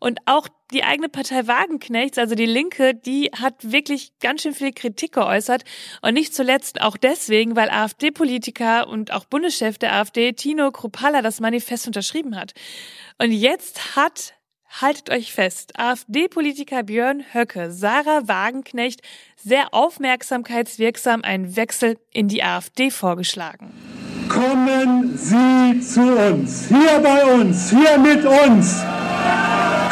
und 0.00 0.18
auch 0.24 0.48
die 0.72 0.84
eigene 0.84 1.10
Partei 1.10 1.46
Wagenknechts, 1.46 2.16
also 2.16 2.34
die 2.34 2.46
Linke, 2.46 2.94
die 2.94 3.30
hat 3.38 3.72
wirklich 3.72 4.18
ganz 4.20 4.40
schön 4.40 4.54
viel 4.54 4.72
Kritik 4.72 5.12
geäußert. 5.12 5.64
Und 6.00 6.14
nicht 6.14 6.34
zuletzt 6.34 6.80
auch 6.80 6.96
deswegen, 6.96 7.56
weil 7.56 7.68
AfD-Politiker 7.68 8.88
und 8.88 9.12
auch 9.12 9.26
Bundeschef 9.26 9.76
der 9.76 9.92
AfD, 9.92 10.32
Tino 10.32 10.70
Kruppalla, 10.70 11.20
das 11.20 11.40
Manifest 11.40 11.86
unterschrieben 11.86 12.36
hat. 12.36 12.54
Und 13.18 13.32
jetzt 13.32 13.96
hat 13.96 14.32
haltet 14.80 15.10
euch 15.10 15.32
fest, 15.32 15.78
AfD-Politiker 15.78 16.82
Björn 16.82 17.24
Höcke, 17.32 17.70
Sarah 17.70 18.26
Wagenknecht 18.26 19.02
sehr 19.36 19.74
aufmerksamkeitswirksam 19.74 21.22
einen 21.22 21.56
Wechsel 21.56 21.98
in 22.12 22.28
die 22.28 22.42
AfD 22.42 22.90
vorgeschlagen. 22.90 23.72
Kommen 24.28 25.16
Sie 25.16 25.80
zu 25.80 26.00
uns, 26.00 26.68
hier 26.68 26.98
bei 27.00 27.24
uns, 27.34 27.70
hier 27.70 27.98
mit 27.98 28.24
uns. 28.24 28.82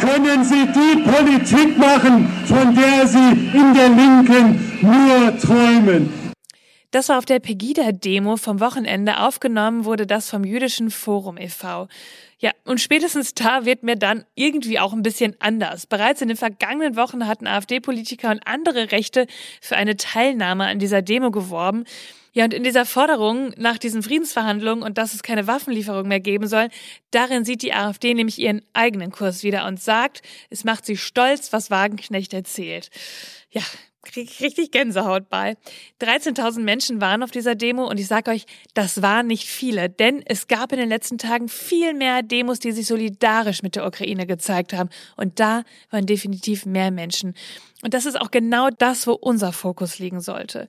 Können 0.01 0.45
Sie 0.45 0.67
die 0.67 1.03
Politik 1.03 1.77
machen, 1.77 2.27
von 2.47 2.75
der 2.75 3.07
Sie 3.07 3.51
in 3.53 3.75
der 3.75 3.89
Linken 3.91 4.79
nur 4.81 5.39
träumen. 5.39 6.20
Das 6.91 7.09
war 7.09 7.19
auf 7.19 7.25
der 7.25 7.39
Pegida-Demo 7.39 8.37
vom 8.37 8.59
Wochenende. 8.59 9.21
Aufgenommen 9.21 9.85
wurde 9.85 10.09
das 10.09 10.29
vom 10.29 10.43
Jüdischen 10.43 10.91
Forum 10.91 11.39
e.V. 11.39 11.87
Ja, 12.41 12.51
und 12.65 12.81
spätestens 12.81 13.35
da 13.35 13.65
wird 13.65 13.85
mir 13.85 13.95
dann 13.95 14.25
irgendwie 14.35 14.81
auch 14.81 14.93
ein 14.93 15.03
bisschen 15.03 15.37
anders. 15.39 15.87
Bereits 15.87 16.21
in 16.21 16.29
den 16.29 16.37
vergangenen 16.37 16.97
Wochen 16.97 17.29
hatten 17.29 17.47
AfD-Politiker 17.47 18.31
und 18.31 18.45
andere 18.45 18.91
Rechte 18.91 19.27
für 19.61 19.77
eine 19.77 19.97
Teilnahme 19.97 20.65
an 20.65 20.81
dieser 20.81 21.01
Demo 21.01 21.31
geworben. 21.31 21.85
Ja, 22.33 22.45
und 22.45 22.55
in 22.55 22.65
dieser 22.65 22.87
Forderung 22.87 23.53
nach 23.57 23.79
diesen 23.79 24.03
Friedensverhandlungen 24.03 24.83
und 24.83 24.99
dass 24.99 25.15
es 25.15 25.23
keine 25.23 25.47
Waffenlieferung 25.47 26.09
mehr 26.09 26.21
geben 26.21 26.47
soll, 26.47 26.69
darin 27.11 27.45
sieht 27.45 27.63
die 27.63 27.75
AfD 27.75 28.15
nämlich 28.15 28.39
ihren 28.39 28.63
eigenen 28.73 29.13
Kurs 29.13 29.43
wieder 29.43 29.67
und 29.67 29.81
sagt, 29.81 30.23
es 30.49 30.65
macht 30.65 30.87
sie 30.87 30.97
stolz, 30.97 31.53
was 31.53 31.71
Wagenknecht 31.71 32.33
erzählt. 32.33 32.91
Ja, 33.51 33.63
kriege 34.03 34.31
ich 34.31 34.41
richtig 34.41 34.71
Gänsehaut 34.71 35.29
bei. 35.29 35.57
13.000 36.01 36.61
Menschen 36.61 37.01
waren 37.01 37.23
auf 37.23 37.31
dieser 37.31 37.55
Demo 37.55 37.87
und 37.87 38.01
ich 38.01 38.07
sage 38.07 38.31
euch, 38.31 38.47
das 38.75 39.03
waren 39.03 39.27
nicht 39.27 39.47
viele, 39.47 39.91
denn 39.91 40.23
es 40.25 40.49
gab 40.49 40.73
in 40.73 40.79
den 40.79 40.89
letzten 40.89 41.19
Tagen 41.19 41.49
viel 41.49 41.95
mehr 41.95 42.23
Demos, 42.23 42.61
die 42.61 42.73
sich 42.73 42.87
solidarisch 42.87 43.63
mit 43.63 43.77
der 43.77 43.87
Ukraine 43.87 44.27
gezeigt 44.27 44.73
haben 44.73 44.91
und 45.17 45.41
da 45.41 45.65
waren 45.91 46.07
definitiv 46.07 46.67
mehr 46.67 46.91
Menschen. 46.91 47.35
Und 47.83 47.95
das 47.95 48.07
ist 48.07 48.21
auch 48.21 48.31
genau 48.31 48.71
das, 48.71 49.07
wo 49.07 49.13
unser 49.13 49.53
Fokus 49.53 49.99
liegen 49.99 50.21
sollte. 50.21 50.69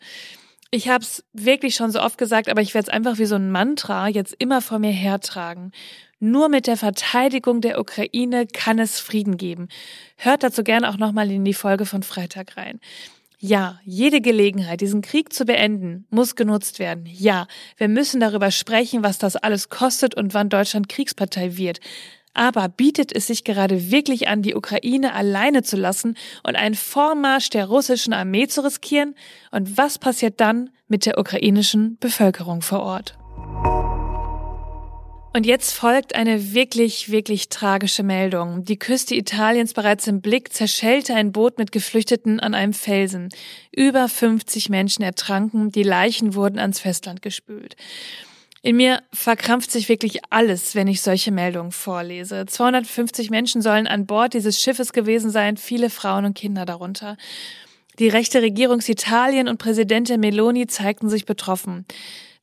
Ich 0.74 0.88
habe 0.88 1.04
es 1.04 1.26
wirklich 1.34 1.76
schon 1.76 1.92
so 1.92 2.02
oft 2.02 2.18
gesagt, 2.18 2.48
aber 2.48 2.62
ich 2.62 2.74
werde 2.74 2.88
es 2.88 2.94
einfach 2.94 3.18
wie 3.18 3.26
so 3.26 3.36
ein 3.36 3.52
Mantra 3.52 4.08
jetzt 4.08 4.34
immer 4.40 4.62
vor 4.62 4.80
mir 4.80 4.92
hertragen. 4.92 5.74
Nur 6.24 6.48
mit 6.48 6.68
der 6.68 6.78
Verteidigung 6.78 7.60
der 7.60 7.80
Ukraine 7.80 8.48
kann 8.48 8.80
es 8.80 9.00
Frieden 9.00 9.36
geben. 9.38 9.68
Hört 10.16 10.44
dazu 10.44 10.64
gerne 10.64 10.90
auch 10.90 10.98
nochmal 10.98 11.30
in 11.30 11.44
die 11.44 11.54
Folge 11.54 11.86
von 11.86 12.04
Freitag 12.04 12.56
rein. 12.56 12.80
Ja, 13.44 13.80
jede 13.84 14.22
Gelegenheit, 14.22 14.82
diesen 14.82 15.02
Krieg 15.02 15.34
zu 15.34 15.46
beenden, 15.46 16.06
muss 16.12 16.36
genutzt 16.36 16.78
werden. 16.78 17.08
Ja, 17.08 17.48
wir 17.76 17.88
müssen 17.88 18.20
darüber 18.20 18.52
sprechen, 18.52 19.04
was 19.04 19.18
das 19.18 19.36
alles 19.36 19.70
kostet 19.70 20.14
und 20.14 20.36
wann 20.36 20.50
Deutschland 20.50 20.90
Kriegspartei 20.90 21.58
wird. 21.58 21.80
Aber 22.36 22.70
bietet 22.70 23.12
es 23.12 23.26
sich 23.26 23.44
gerade 23.44 23.90
wirklich 23.90 24.28
an, 24.28 24.44
die 24.44 24.54
Ukraine 24.54 25.16
alleine 25.16 25.64
zu 25.64 25.76
lassen 25.76 26.18
und 26.44 26.56
einen 26.56 26.76
Vormarsch 26.76 27.50
der 27.50 27.66
russischen 27.66 28.14
Armee 28.14 28.46
zu 28.46 28.64
riskieren? 28.64 29.16
Und 29.50 29.76
was 29.76 29.98
passiert 29.98 30.40
dann 30.40 30.70
mit 30.88 31.08
der 31.08 31.18
ukrainischen 31.18 31.98
Bevölkerung 32.00 32.62
vor 32.62 32.82
Ort? 32.82 33.18
Und 35.34 35.46
jetzt 35.46 35.72
folgt 35.72 36.14
eine 36.14 36.54
wirklich, 36.54 37.10
wirklich 37.10 37.48
tragische 37.48 38.04
Meldung. 38.04 38.66
Die 38.66 38.78
Küste 38.78 39.16
Italiens 39.16 39.74
bereits 39.74 40.06
im 40.08 40.20
Blick 40.20 40.52
zerschellte 40.52 41.16
ein 41.16 41.32
Boot 41.32 41.58
mit 41.58 41.72
Geflüchteten 41.72 42.42
an 42.42 42.54
einem 42.54 42.74
Felsen. 42.74 43.30
Über 43.72 44.10
50 44.10 44.68
Menschen 44.68 45.04
ertranken, 45.04 45.72
die 45.72 45.84
Leichen 45.84 46.36
wurden 46.36 46.60
ans 46.60 46.82
Festland 46.82 47.22
gespült. 47.22 47.78
In 48.62 48.76
mir 48.76 49.02
verkrampft 49.14 49.72
sich 49.72 49.88
wirklich 49.88 50.20
alles, 50.30 50.76
wenn 50.76 50.90
ich 50.90 51.02
solche 51.02 51.32
Meldungen 51.32 51.72
vorlese. 51.72 52.46
250 52.46 53.30
Menschen 53.30 53.62
sollen 53.62 53.88
an 53.88 54.06
Bord 54.06 54.34
dieses 54.34 54.62
Schiffes 54.62 54.92
gewesen 54.92 55.32
sein, 55.32 55.56
viele 55.56 55.90
Frauen 55.90 56.26
und 56.26 56.38
Kinder 56.38 56.66
darunter. 56.66 57.16
Die 58.00 58.10
rechte 58.10 58.42
Regierungsitalien 58.42 59.48
und 59.48 59.60
Präsidentin 59.60 60.20
Meloni 60.20 60.68
zeigten 60.68 61.10
sich 61.10 61.26
betroffen. 61.26 61.86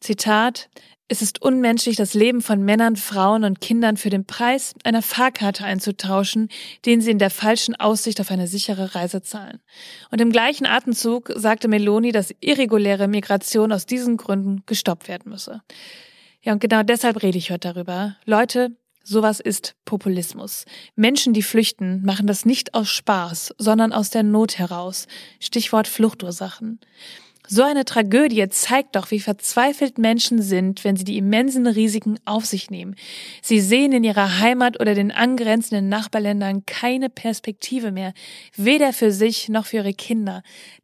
Zitat, 0.00 0.68
es 1.08 1.22
ist 1.22 1.40
unmenschlich, 1.40 1.96
das 1.96 2.12
Leben 2.12 2.42
von 2.42 2.62
Männern, 2.62 2.96
Frauen 2.96 3.44
und 3.44 3.62
Kindern 3.62 3.96
für 3.96 4.10
den 4.10 4.26
Preis 4.26 4.74
einer 4.84 5.00
Fahrkarte 5.00 5.64
einzutauschen, 5.64 6.50
den 6.84 7.00
sie 7.00 7.10
in 7.10 7.18
der 7.18 7.30
falschen 7.30 7.74
Aussicht 7.74 8.20
auf 8.20 8.30
eine 8.30 8.46
sichere 8.46 8.94
Reise 8.94 9.22
zahlen. 9.22 9.60
Und 10.10 10.20
im 10.20 10.30
gleichen 10.30 10.66
Atemzug 10.66 11.32
sagte 11.34 11.66
Meloni, 11.66 12.12
dass 12.12 12.34
irreguläre 12.40 13.08
Migration 13.08 13.72
aus 13.72 13.86
diesen 13.86 14.18
Gründen 14.18 14.62
gestoppt 14.66 15.08
werden 15.08 15.30
müsse. 15.30 15.62
Ja, 16.42 16.52
und 16.52 16.60
genau 16.60 16.82
deshalb 16.82 17.22
rede 17.22 17.38
ich 17.38 17.50
heute 17.50 17.72
darüber. 17.72 18.16
Leute, 18.26 18.76
sowas 19.02 19.40
ist 19.40 19.76
Populismus. 19.86 20.66
Menschen, 20.94 21.32
die 21.32 21.42
flüchten, 21.42 22.02
machen 22.04 22.26
das 22.26 22.44
nicht 22.44 22.74
aus 22.74 22.90
Spaß, 22.90 23.54
sondern 23.56 23.94
aus 23.94 24.10
der 24.10 24.22
Not 24.22 24.58
heraus. 24.58 25.06
Stichwort 25.40 25.88
Fluchtursachen. 25.88 26.80
So 27.50 27.62
eine 27.62 27.86
Tragödie 27.86 28.46
zeigt 28.50 28.94
doch, 28.94 29.10
wie 29.10 29.20
verzweifelt 29.20 29.96
Menschen 29.96 30.42
sind, 30.42 30.84
wenn 30.84 30.96
sie 30.96 31.04
die 31.04 31.16
immensen 31.16 31.66
Risiken 31.66 32.18
auf 32.26 32.44
sich 32.44 32.70
nehmen. 32.70 32.94
Sie 33.40 33.58
sehen 33.58 33.92
in 33.92 34.04
ihrer 34.04 34.40
Heimat 34.40 34.78
oder 34.78 34.94
den 34.94 35.10
angrenzenden 35.10 35.88
Nachbarländern 35.88 36.66
keine 36.66 37.08
Perspektive 37.08 37.90
mehr, 37.90 38.12
weder 38.54 38.92
für 38.92 39.12
sich 39.12 39.48
noch 39.48 39.64
für 39.64 39.78
ihre 39.78 39.94
Kinder. 39.94 40.42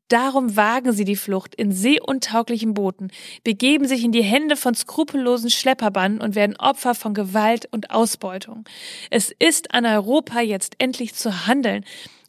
Darum 0.09 0.57
wagen 0.57 0.93
sie 0.93 1.05
die 1.05 1.17
Flucht 1.17 1.55
in 1.55 1.71
seeuntauglichen 1.71 2.73
Booten, 2.73 3.11
begeben 3.43 3.87
sich 3.87 4.03
in 4.03 4.13
die 4.13 4.25
Hände 4.25 4.57
von 4.57 4.75
skrupellosen 4.75 5.51
Schlepperbanden 5.51 6.23
und 6.23 6.35
werden 6.35 6.57
Opfer 6.57 6.95
von 6.95 7.13
Gewalt 7.13 7.69
und 7.73 7.91
Ausbeutung. 7.91 8.65
Es 9.11 9.31
ist 9.39 9.75
an 9.75 9.85
Europa 9.85 10.41
jetzt 10.41 10.77
endlich 10.79 11.15
zu 11.15 11.47
handeln. 11.47 11.85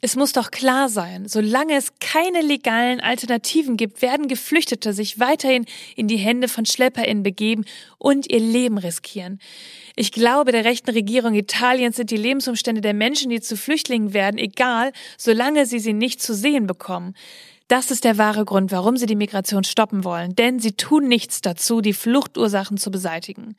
Es 0.06 0.14
muss 0.14 0.30
doch 0.30 0.52
klar 0.52 0.88
sein, 0.88 1.26
solange 1.26 1.74
es 1.74 1.94
keine 1.98 2.40
legalen 2.40 3.00
Alternativen 3.00 3.76
gibt, 3.76 4.02
werden 4.02 4.28
Geflüchtete 4.28 4.92
sich 4.92 5.18
weiterhin 5.18 5.64
in 5.96 6.06
die 6.06 6.16
Hände 6.16 6.46
von 6.46 6.64
SchlepperInnen 6.64 7.24
begeben 7.24 7.64
und 7.98 8.30
ihr 8.30 8.38
Leben 8.38 8.78
riskieren. 8.78 9.40
Ich 9.96 10.12
glaube, 10.12 10.52
der 10.52 10.64
rechten 10.64 10.90
Regierung 10.90 11.34
Italiens 11.34 11.96
sind 11.96 12.12
die 12.12 12.16
Lebensumstände 12.18 12.82
der 12.82 12.94
Menschen, 12.94 13.30
die 13.30 13.40
zu 13.40 13.56
Flüchtlingen 13.56 14.14
werden, 14.14 14.38
egal, 14.38 14.92
solange 15.18 15.66
sie 15.66 15.80
sie 15.80 15.92
nicht 15.92 16.22
zu 16.22 16.36
sehen 16.36 16.68
bekommen. 16.68 17.16
Das 17.68 17.90
ist 17.90 18.04
der 18.04 18.16
wahre 18.16 18.44
Grund, 18.44 18.70
warum 18.70 18.96
sie 18.96 19.06
die 19.06 19.16
Migration 19.16 19.64
stoppen 19.64 20.04
wollen, 20.04 20.36
denn 20.36 20.60
sie 20.60 20.72
tun 20.72 21.08
nichts 21.08 21.40
dazu, 21.40 21.80
die 21.80 21.94
Fluchtursachen 21.94 22.76
zu 22.76 22.92
beseitigen. 22.92 23.56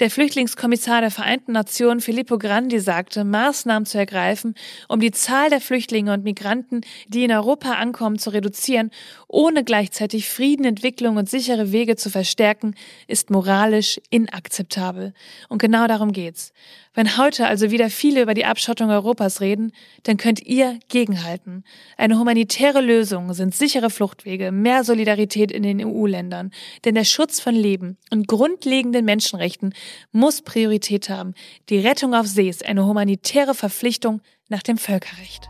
Der 0.00 0.10
Flüchtlingskommissar 0.10 1.00
der 1.00 1.10
Vereinten 1.10 1.52
Nationen 1.52 2.02
Filippo 2.02 2.36
Grandi 2.36 2.78
sagte, 2.78 3.24
Maßnahmen 3.24 3.86
zu 3.86 3.96
ergreifen, 3.96 4.54
um 4.86 5.00
die 5.00 5.12
Zahl 5.12 5.48
der 5.48 5.62
Flüchtlinge 5.62 6.12
und 6.12 6.24
Migranten, 6.24 6.82
die 7.06 7.24
in 7.24 7.32
Europa 7.32 7.72
ankommen, 7.72 8.18
zu 8.18 8.28
reduzieren, 8.34 8.90
ohne 9.28 9.64
gleichzeitig 9.64 10.28
Frieden, 10.28 10.66
Entwicklung 10.66 11.16
und 11.16 11.30
sichere 11.30 11.72
Wege 11.72 11.96
zu 11.96 12.10
verstärken, 12.10 12.74
ist 13.06 13.30
moralisch 13.30 13.98
inakzeptabel. 14.10 15.14
Und 15.48 15.56
genau 15.56 15.86
darum 15.86 16.12
geht's. 16.12 16.52
Wenn 16.98 17.16
heute 17.16 17.46
also 17.46 17.70
wieder 17.70 17.90
viele 17.90 18.22
über 18.22 18.34
die 18.34 18.44
Abschottung 18.44 18.90
Europas 18.90 19.40
reden, 19.40 19.72
dann 20.02 20.16
könnt 20.16 20.44
ihr 20.44 20.80
gegenhalten. 20.88 21.62
Eine 21.96 22.18
humanitäre 22.18 22.80
Lösung 22.80 23.32
sind 23.38 23.54
sichere 23.54 23.88
Fluchtwege, 23.88 24.52
mehr 24.52 24.84
Solidarität 24.84 25.50
in 25.50 25.62
den 25.62 25.82
EU-Ländern. 25.82 26.50
Denn 26.84 26.94
der 26.94 27.04
Schutz 27.04 27.40
von 27.40 27.54
Leben 27.54 27.96
und 28.10 28.28
grundlegenden 28.28 29.06
Menschenrechten 29.06 29.72
muss 30.12 30.42
Priorität 30.42 31.08
haben. 31.08 31.32
Die 31.70 31.78
Rettung 31.78 32.14
auf 32.14 32.26
See 32.26 32.50
ist 32.50 32.66
eine 32.66 32.84
humanitäre 32.84 33.54
Verpflichtung 33.54 34.20
nach 34.50 34.62
dem 34.62 34.76
Völkerrecht. 34.76 35.48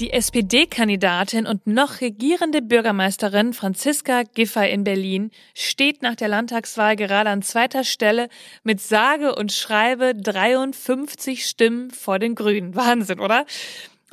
Die 0.00 0.12
SPD-Kandidatin 0.12 1.46
und 1.46 1.66
noch 1.66 2.00
regierende 2.00 2.62
Bürgermeisterin 2.62 3.52
Franziska 3.52 4.22
Giffey 4.22 4.72
in 4.72 4.84
Berlin 4.84 5.30
steht 5.54 6.02
nach 6.02 6.16
der 6.16 6.28
Landtagswahl 6.28 6.96
gerade 6.96 7.30
an 7.30 7.42
zweiter 7.42 7.84
Stelle 7.84 8.28
mit 8.64 8.80
sage 8.80 9.34
und 9.34 9.52
schreibe 9.52 10.14
53 10.14 11.46
Stimmen 11.46 11.90
vor 11.90 12.18
den 12.18 12.34
Grünen. 12.34 12.74
Wahnsinn, 12.74 13.20
oder? 13.20 13.44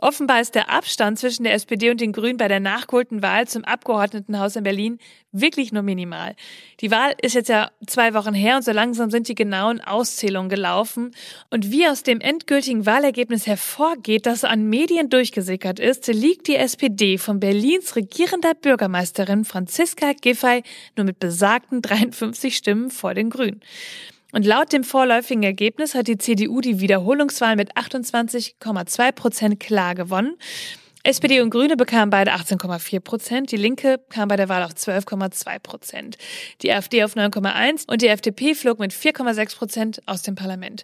Offenbar 0.02 0.40
ist 0.40 0.56
der 0.56 0.70
Abstand 0.70 1.20
zwischen 1.20 1.44
der 1.44 1.54
SPD 1.54 1.90
und 1.90 2.00
den 2.00 2.14
Grünen 2.14 2.38
bei 2.38 2.48
der 2.48 2.60
nachgeholten 2.60 3.22
Wahl 3.22 3.48
zum 3.48 3.66
Abgeordnetenhaus 3.66 4.56
in 4.56 4.64
Berlin 4.64 5.00
wirklich 5.32 5.72
nur 5.72 5.84
minimal. 5.84 6.36
Die 6.80 6.90
Wahl 6.90 7.14
ist 7.22 7.36
jetzt 7.36 7.50
ja 7.50 7.70
zwei 7.86 8.14
Wochen 8.14 8.34
her 8.34 8.56
und 8.56 8.64
so 8.64 8.72
langsam 8.72 9.12
sind 9.12 9.28
die 9.28 9.36
genauen 9.36 9.82
Auszählungen 9.82 10.50
gelaufen. 10.50 11.12
Und 11.50 11.72
wie 11.72 11.88
aus 11.88 12.04
dem 12.04 12.22
endgültigen 12.22 12.86
Wahlergebnis 12.86 13.46
hervorgeht, 13.46 14.26
das 14.26 14.44
an 14.44 14.70
Medien 14.70 15.10
durchgesickert 15.10 15.80
ist, 15.80 16.08
liegt 16.08 16.48
die 16.48 16.56
SPD 16.56 17.18
von 17.18 17.40
Berlins 17.40 17.96
regierender 17.96 18.54
Bürgermeisterin 18.54 19.46
Franziska 19.46 20.14
Giffey 20.14 20.64
nur 20.96 21.06
mit 21.06 21.20
besagten 21.20 21.82
53 21.82 22.56
Stimmen 22.56 22.90
vor 22.90 23.14
den 23.14 23.30
Grünen. 23.30 23.62
Und 24.32 24.46
laut 24.46 24.72
dem 24.72 24.84
vorläufigen 24.84 25.44
Ergebnis 25.44 25.96
hat 25.96 26.08
die 26.08 26.18
CDU 26.18 26.62
die 26.62 26.80
Wiederholungswahl 26.80 27.56
mit 27.56 27.76
28,2 27.76 29.12
Prozent 29.12 29.60
klar 29.60 29.96
gewonnen. 29.96 30.38
SPD 31.04 31.40
und 31.40 31.50
Grüne 31.50 31.78
bekamen 31.78 32.10
beide 32.10 32.34
18,4 32.34 33.00
Prozent, 33.00 33.52
die 33.52 33.58
Linke 33.58 34.00
kam 34.10 34.28
bei 34.28 34.36
der 34.36 34.50
Wahl 34.50 34.64
auf 34.64 34.74
12,2 34.74 35.60
Prozent, 35.60 36.18
die 36.62 36.72
AfD 36.72 37.04
auf 37.04 37.16
9,1 37.16 37.90
und 37.90 38.02
die 38.02 38.08
FDP 38.08 38.54
flog 38.54 38.80
mit 38.80 38.92
4,6 38.92 39.58
Prozent 39.58 40.02
aus 40.06 40.24
dem 40.24 40.36
Parlament. 40.36 40.84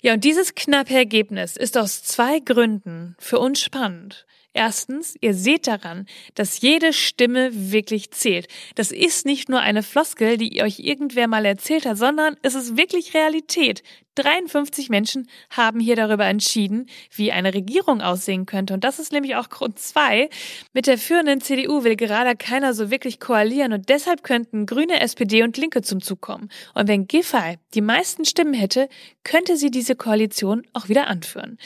Ja, 0.00 0.14
und 0.14 0.22
dieses 0.22 0.54
knappe 0.54 0.94
Ergebnis 0.94 1.56
ist 1.56 1.76
aus 1.76 2.04
zwei 2.04 2.38
Gründen 2.38 3.16
für 3.18 3.40
uns 3.40 3.60
spannend. 3.60 4.26
Erstens, 4.54 5.14
ihr 5.20 5.32
seht 5.32 5.66
daran, 5.66 6.06
dass 6.34 6.60
jede 6.60 6.92
Stimme 6.92 7.50
wirklich 7.52 8.10
zählt. 8.10 8.48
Das 8.74 8.92
ist 8.92 9.24
nicht 9.24 9.48
nur 9.48 9.60
eine 9.60 9.82
Floskel, 9.82 10.36
die 10.36 10.62
euch 10.62 10.78
irgendwer 10.78 11.26
mal 11.26 11.46
erzählt 11.46 11.86
hat, 11.86 11.96
sondern 11.96 12.36
es 12.42 12.54
ist 12.54 12.76
wirklich 12.76 13.14
Realität. 13.14 13.82
53 14.16 14.90
Menschen 14.90 15.26
haben 15.48 15.80
hier 15.80 15.96
darüber 15.96 16.26
entschieden, 16.26 16.86
wie 17.14 17.32
eine 17.32 17.54
Regierung 17.54 18.02
aussehen 18.02 18.44
könnte. 18.44 18.74
Und 18.74 18.84
das 18.84 18.98
ist 18.98 19.10
nämlich 19.10 19.36
auch 19.36 19.48
Grund 19.48 19.78
zwei. 19.78 20.28
Mit 20.74 20.86
der 20.86 20.98
führenden 20.98 21.40
CDU 21.40 21.82
will 21.82 21.96
gerade 21.96 22.36
keiner 22.36 22.74
so 22.74 22.90
wirklich 22.90 23.20
koalieren 23.20 23.72
und 23.72 23.88
deshalb 23.88 24.22
könnten 24.22 24.66
Grüne, 24.66 25.00
SPD 25.00 25.42
und 25.42 25.56
Linke 25.56 25.80
zum 25.80 26.02
Zug 26.02 26.20
kommen. 26.20 26.50
Und 26.74 26.88
wenn 26.88 27.06
Giffey 27.06 27.56
die 27.72 27.80
meisten 27.80 28.26
Stimmen 28.26 28.52
hätte, 28.52 28.90
könnte 29.24 29.56
sie 29.56 29.70
diese 29.70 29.96
Koalition 29.96 30.66
auch 30.74 30.90
wieder 30.90 31.06
anführen. 31.06 31.56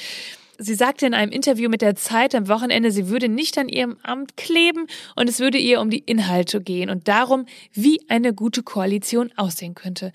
Sie 0.58 0.74
sagte 0.74 1.06
in 1.06 1.14
einem 1.14 1.32
Interview 1.32 1.68
mit 1.68 1.82
der 1.82 1.96
Zeit 1.96 2.34
am 2.34 2.48
Wochenende, 2.48 2.90
sie 2.90 3.08
würde 3.08 3.28
nicht 3.28 3.58
an 3.58 3.68
ihrem 3.68 3.96
Amt 4.02 4.36
kleben 4.36 4.86
und 5.14 5.28
es 5.28 5.40
würde 5.40 5.58
ihr 5.58 5.80
um 5.80 5.90
die 5.90 5.98
Inhalte 5.98 6.60
gehen 6.60 6.90
und 6.90 7.08
darum, 7.08 7.46
wie 7.72 8.00
eine 8.08 8.32
gute 8.34 8.62
Koalition 8.62 9.32
aussehen 9.36 9.74
könnte. 9.74 10.12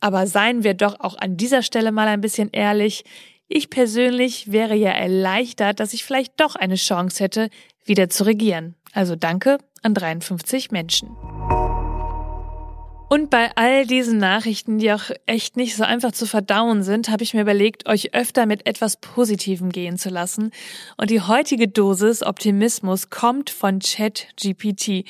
Aber 0.00 0.26
seien 0.26 0.64
wir 0.64 0.74
doch 0.74 1.00
auch 1.00 1.16
an 1.18 1.36
dieser 1.36 1.62
Stelle 1.62 1.92
mal 1.92 2.08
ein 2.08 2.20
bisschen 2.20 2.50
ehrlich. 2.52 3.04
Ich 3.48 3.70
persönlich 3.70 4.52
wäre 4.52 4.74
ja 4.74 4.90
erleichtert, 4.90 5.80
dass 5.80 5.92
ich 5.92 6.04
vielleicht 6.04 6.38
doch 6.40 6.54
eine 6.54 6.76
Chance 6.76 7.24
hätte, 7.24 7.50
wieder 7.84 8.08
zu 8.08 8.24
regieren. 8.24 8.74
Also 8.92 9.16
danke 9.16 9.58
an 9.82 9.94
53 9.94 10.70
Menschen. 10.70 11.08
Und 13.08 13.30
bei 13.30 13.50
all 13.56 13.86
diesen 13.86 14.18
Nachrichten, 14.18 14.78
die 14.78 14.92
auch 14.92 15.10
echt 15.24 15.56
nicht 15.56 15.74
so 15.74 15.82
einfach 15.82 16.12
zu 16.12 16.26
verdauen 16.26 16.82
sind, 16.82 17.08
habe 17.08 17.22
ich 17.22 17.32
mir 17.32 17.40
überlegt, 17.40 17.88
euch 17.88 18.12
öfter 18.14 18.44
mit 18.44 18.66
etwas 18.66 18.98
Positivem 18.98 19.70
gehen 19.70 19.96
zu 19.96 20.10
lassen. 20.10 20.50
Und 20.98 21.08
die 21.08 21.22
heutige 21.22 21.68
Dosis 21.68 22.22
Optimismus 22.22 23.08
kommt 23.08 23.48
von 23.48 23.78
ChatGPT. 23.78 25.06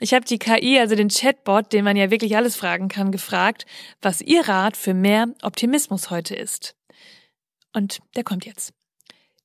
Ich 0.00 0.14
habe 0.14 0.24
die 0.24 0.38
KI, 0.38 0.78
also 0.78 0.94
den 0.94 1.08
Chatbot, 1.08 1.74
den 1.74 1.84
man 1.84 1.96
ja 1.96 2.10
wirklich 2.10 2.36
alles 2.36 2.56
fragen 2.56 2.88
kann, 2.88 3.12
gefragt, 3.12 3.66
was 4.00 4.22
ihr 4.22 4.48
Rat 4.48 4.76
für 4.76 4.94
mehr 4.94 5.28
Optimismus 5.42 6.08
heute 6.08 6.34
ist. 6.34 6.74
Und 7.74 7.98
der 8.14 8.24
kommt 8.24 8.46
jetzt. 8.46 8.75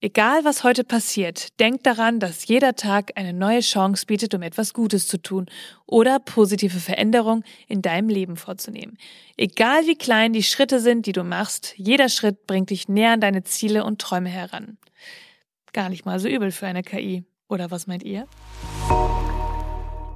Egal 0.04 0.44
was 0.44 0.64
heute 0.64 0.84
passiert, 0.84 1.60
denk 1.60 1.84
daran, 1.84 2.20
dass 2.20 2.48
jeder 2.48 2.74
Tag 2.74 3.12
eine 3.18 3.34
neue 3.34 3.60
Chance 3.60 4.08
bietet, 4.08 4.34
um 4.34 4.42
etwas 4.42 4.74
Gutes 4.74 5.08
zu 5.08 5.22
tun 5.22 5.46
oder 5.86 6.18
positive 6.18 6.80
Veränderungen 6.80 7.44
in 7.68 7.84
deinem 7.84 8.10
Leben 8.10 8.36
vorzunehmen. 8.36 8.98
Egal 9.38 9.86
wie 9.86 9.96
klein 9.96 10.34
die 10.34 10.42
Schritte 10.42 10.80
sind, 10.80 11.06
die 11.06 11.12
du 11.12 11.24
machst, 11.24 11.76
jeder 11.78 12.10
Schritt 12.10 12.48
bringt 12.48 12.72
dich 12.72 12.88
näher 12.88 13.12
an 13.12 13.22
deine 13.22 13.44
Ziele 13.44 13.86
und 13.86 14.02
Träume 14.02 14.30
heran. 14.30 14.80
Gar 15.72 15.90
nicht 15.90 16.04
mal 16.04 16.20
so 16.20 16.28
übel 16.28 16.50
für 16.50 16.66
eine 16.66 16.82
KI. 16.82 17.24
Oder 17.48 17.70
was 17.70 17.86
meint 17.86 18.02
ihr? 18.02 18.26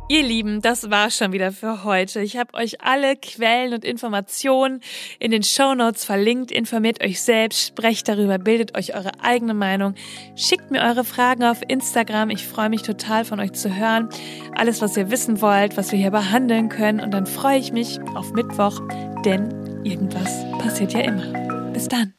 Ihr 0.07 0.21
Lieben, 0.21 0.61
das 0.61 0.91
war 0.91 1.09
schon 1.09 1.31
wieder 1.31 1.51
für 1.51 1.83
heute. 1.83 2.21
Ich 2.21 2.37
habe 2.37 2.53
euch 2.53 2.79
alle 2.81 3.15
Quellen 3.15 3.73
und 3.73 3.83
Informationen 3.83 4.81
in 5.17 5.31
den 5.31 5.41
Show 5.41 5.73
Notes 5.73 6.05
verlinkt. 6.05 6.51
Informiert 6.51 7.03
euch 7.03 7.19
selbst, 7.21 7.65
sprecht 7.69 8.07
darüber, 8.07 8.37
bildet 8.37 8.77
euch 8.77 8.93
eure 8.93 9.09
eigene 9.23 9.55
Meinung. 9.55 9.95
Schickt 10.35 10.69
mir 10.69 10.83
eure 10.83 11.05
Fragen 11.05 11.43
auf 11.43 11.59
Instagram. 11.67 12.29
Ich 12.29 12.45
freue 12.45 12.69
mich 12.69 12.83
total 12.83 13.25
von 13.25 13.39
euch 13.39 13.53
zu 13.53 13.75
hören. 13.75 14.09
Alles, 14.55 14.79
was 14.79 14.95
ihr 14.95 15.09
wissen 15.09 15.41
wollt, 15.41 15.75
was 15.75 15.91
wir 15.91 15.97
hier 15.97 16.11
behandeln 16.11 16.69
können. 16.69 16.99
Und 16.99 17.09
dann 17.09 17.25
freue 17.25 17.57
ich 17.57 17.71
mich 17.71 17.99
auf 18.13 18.31
Mittwoch, 18.31 18.81
denn 19.25 19.83
irgendwas 19.83 20.45
passiert 20.59 20.93
ja 20.93 20.99
immer. 20.99 21.71
Bis 21.73 21.87
dann. 21.87 22.13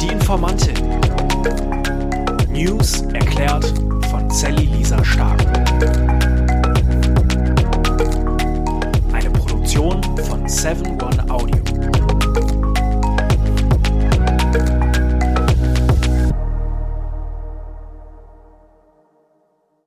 Die 0.00 0.12
Informantin. 0.12 0.76
News 2.52 3.02
erklärt 3.12 3.66
von 4.10 4.30
Sally 4.30 4.66
Lisa 4.66 5.04
Stark. 5.04 6.05
7.1 10.46 11.28
Audio. 11.28 11.75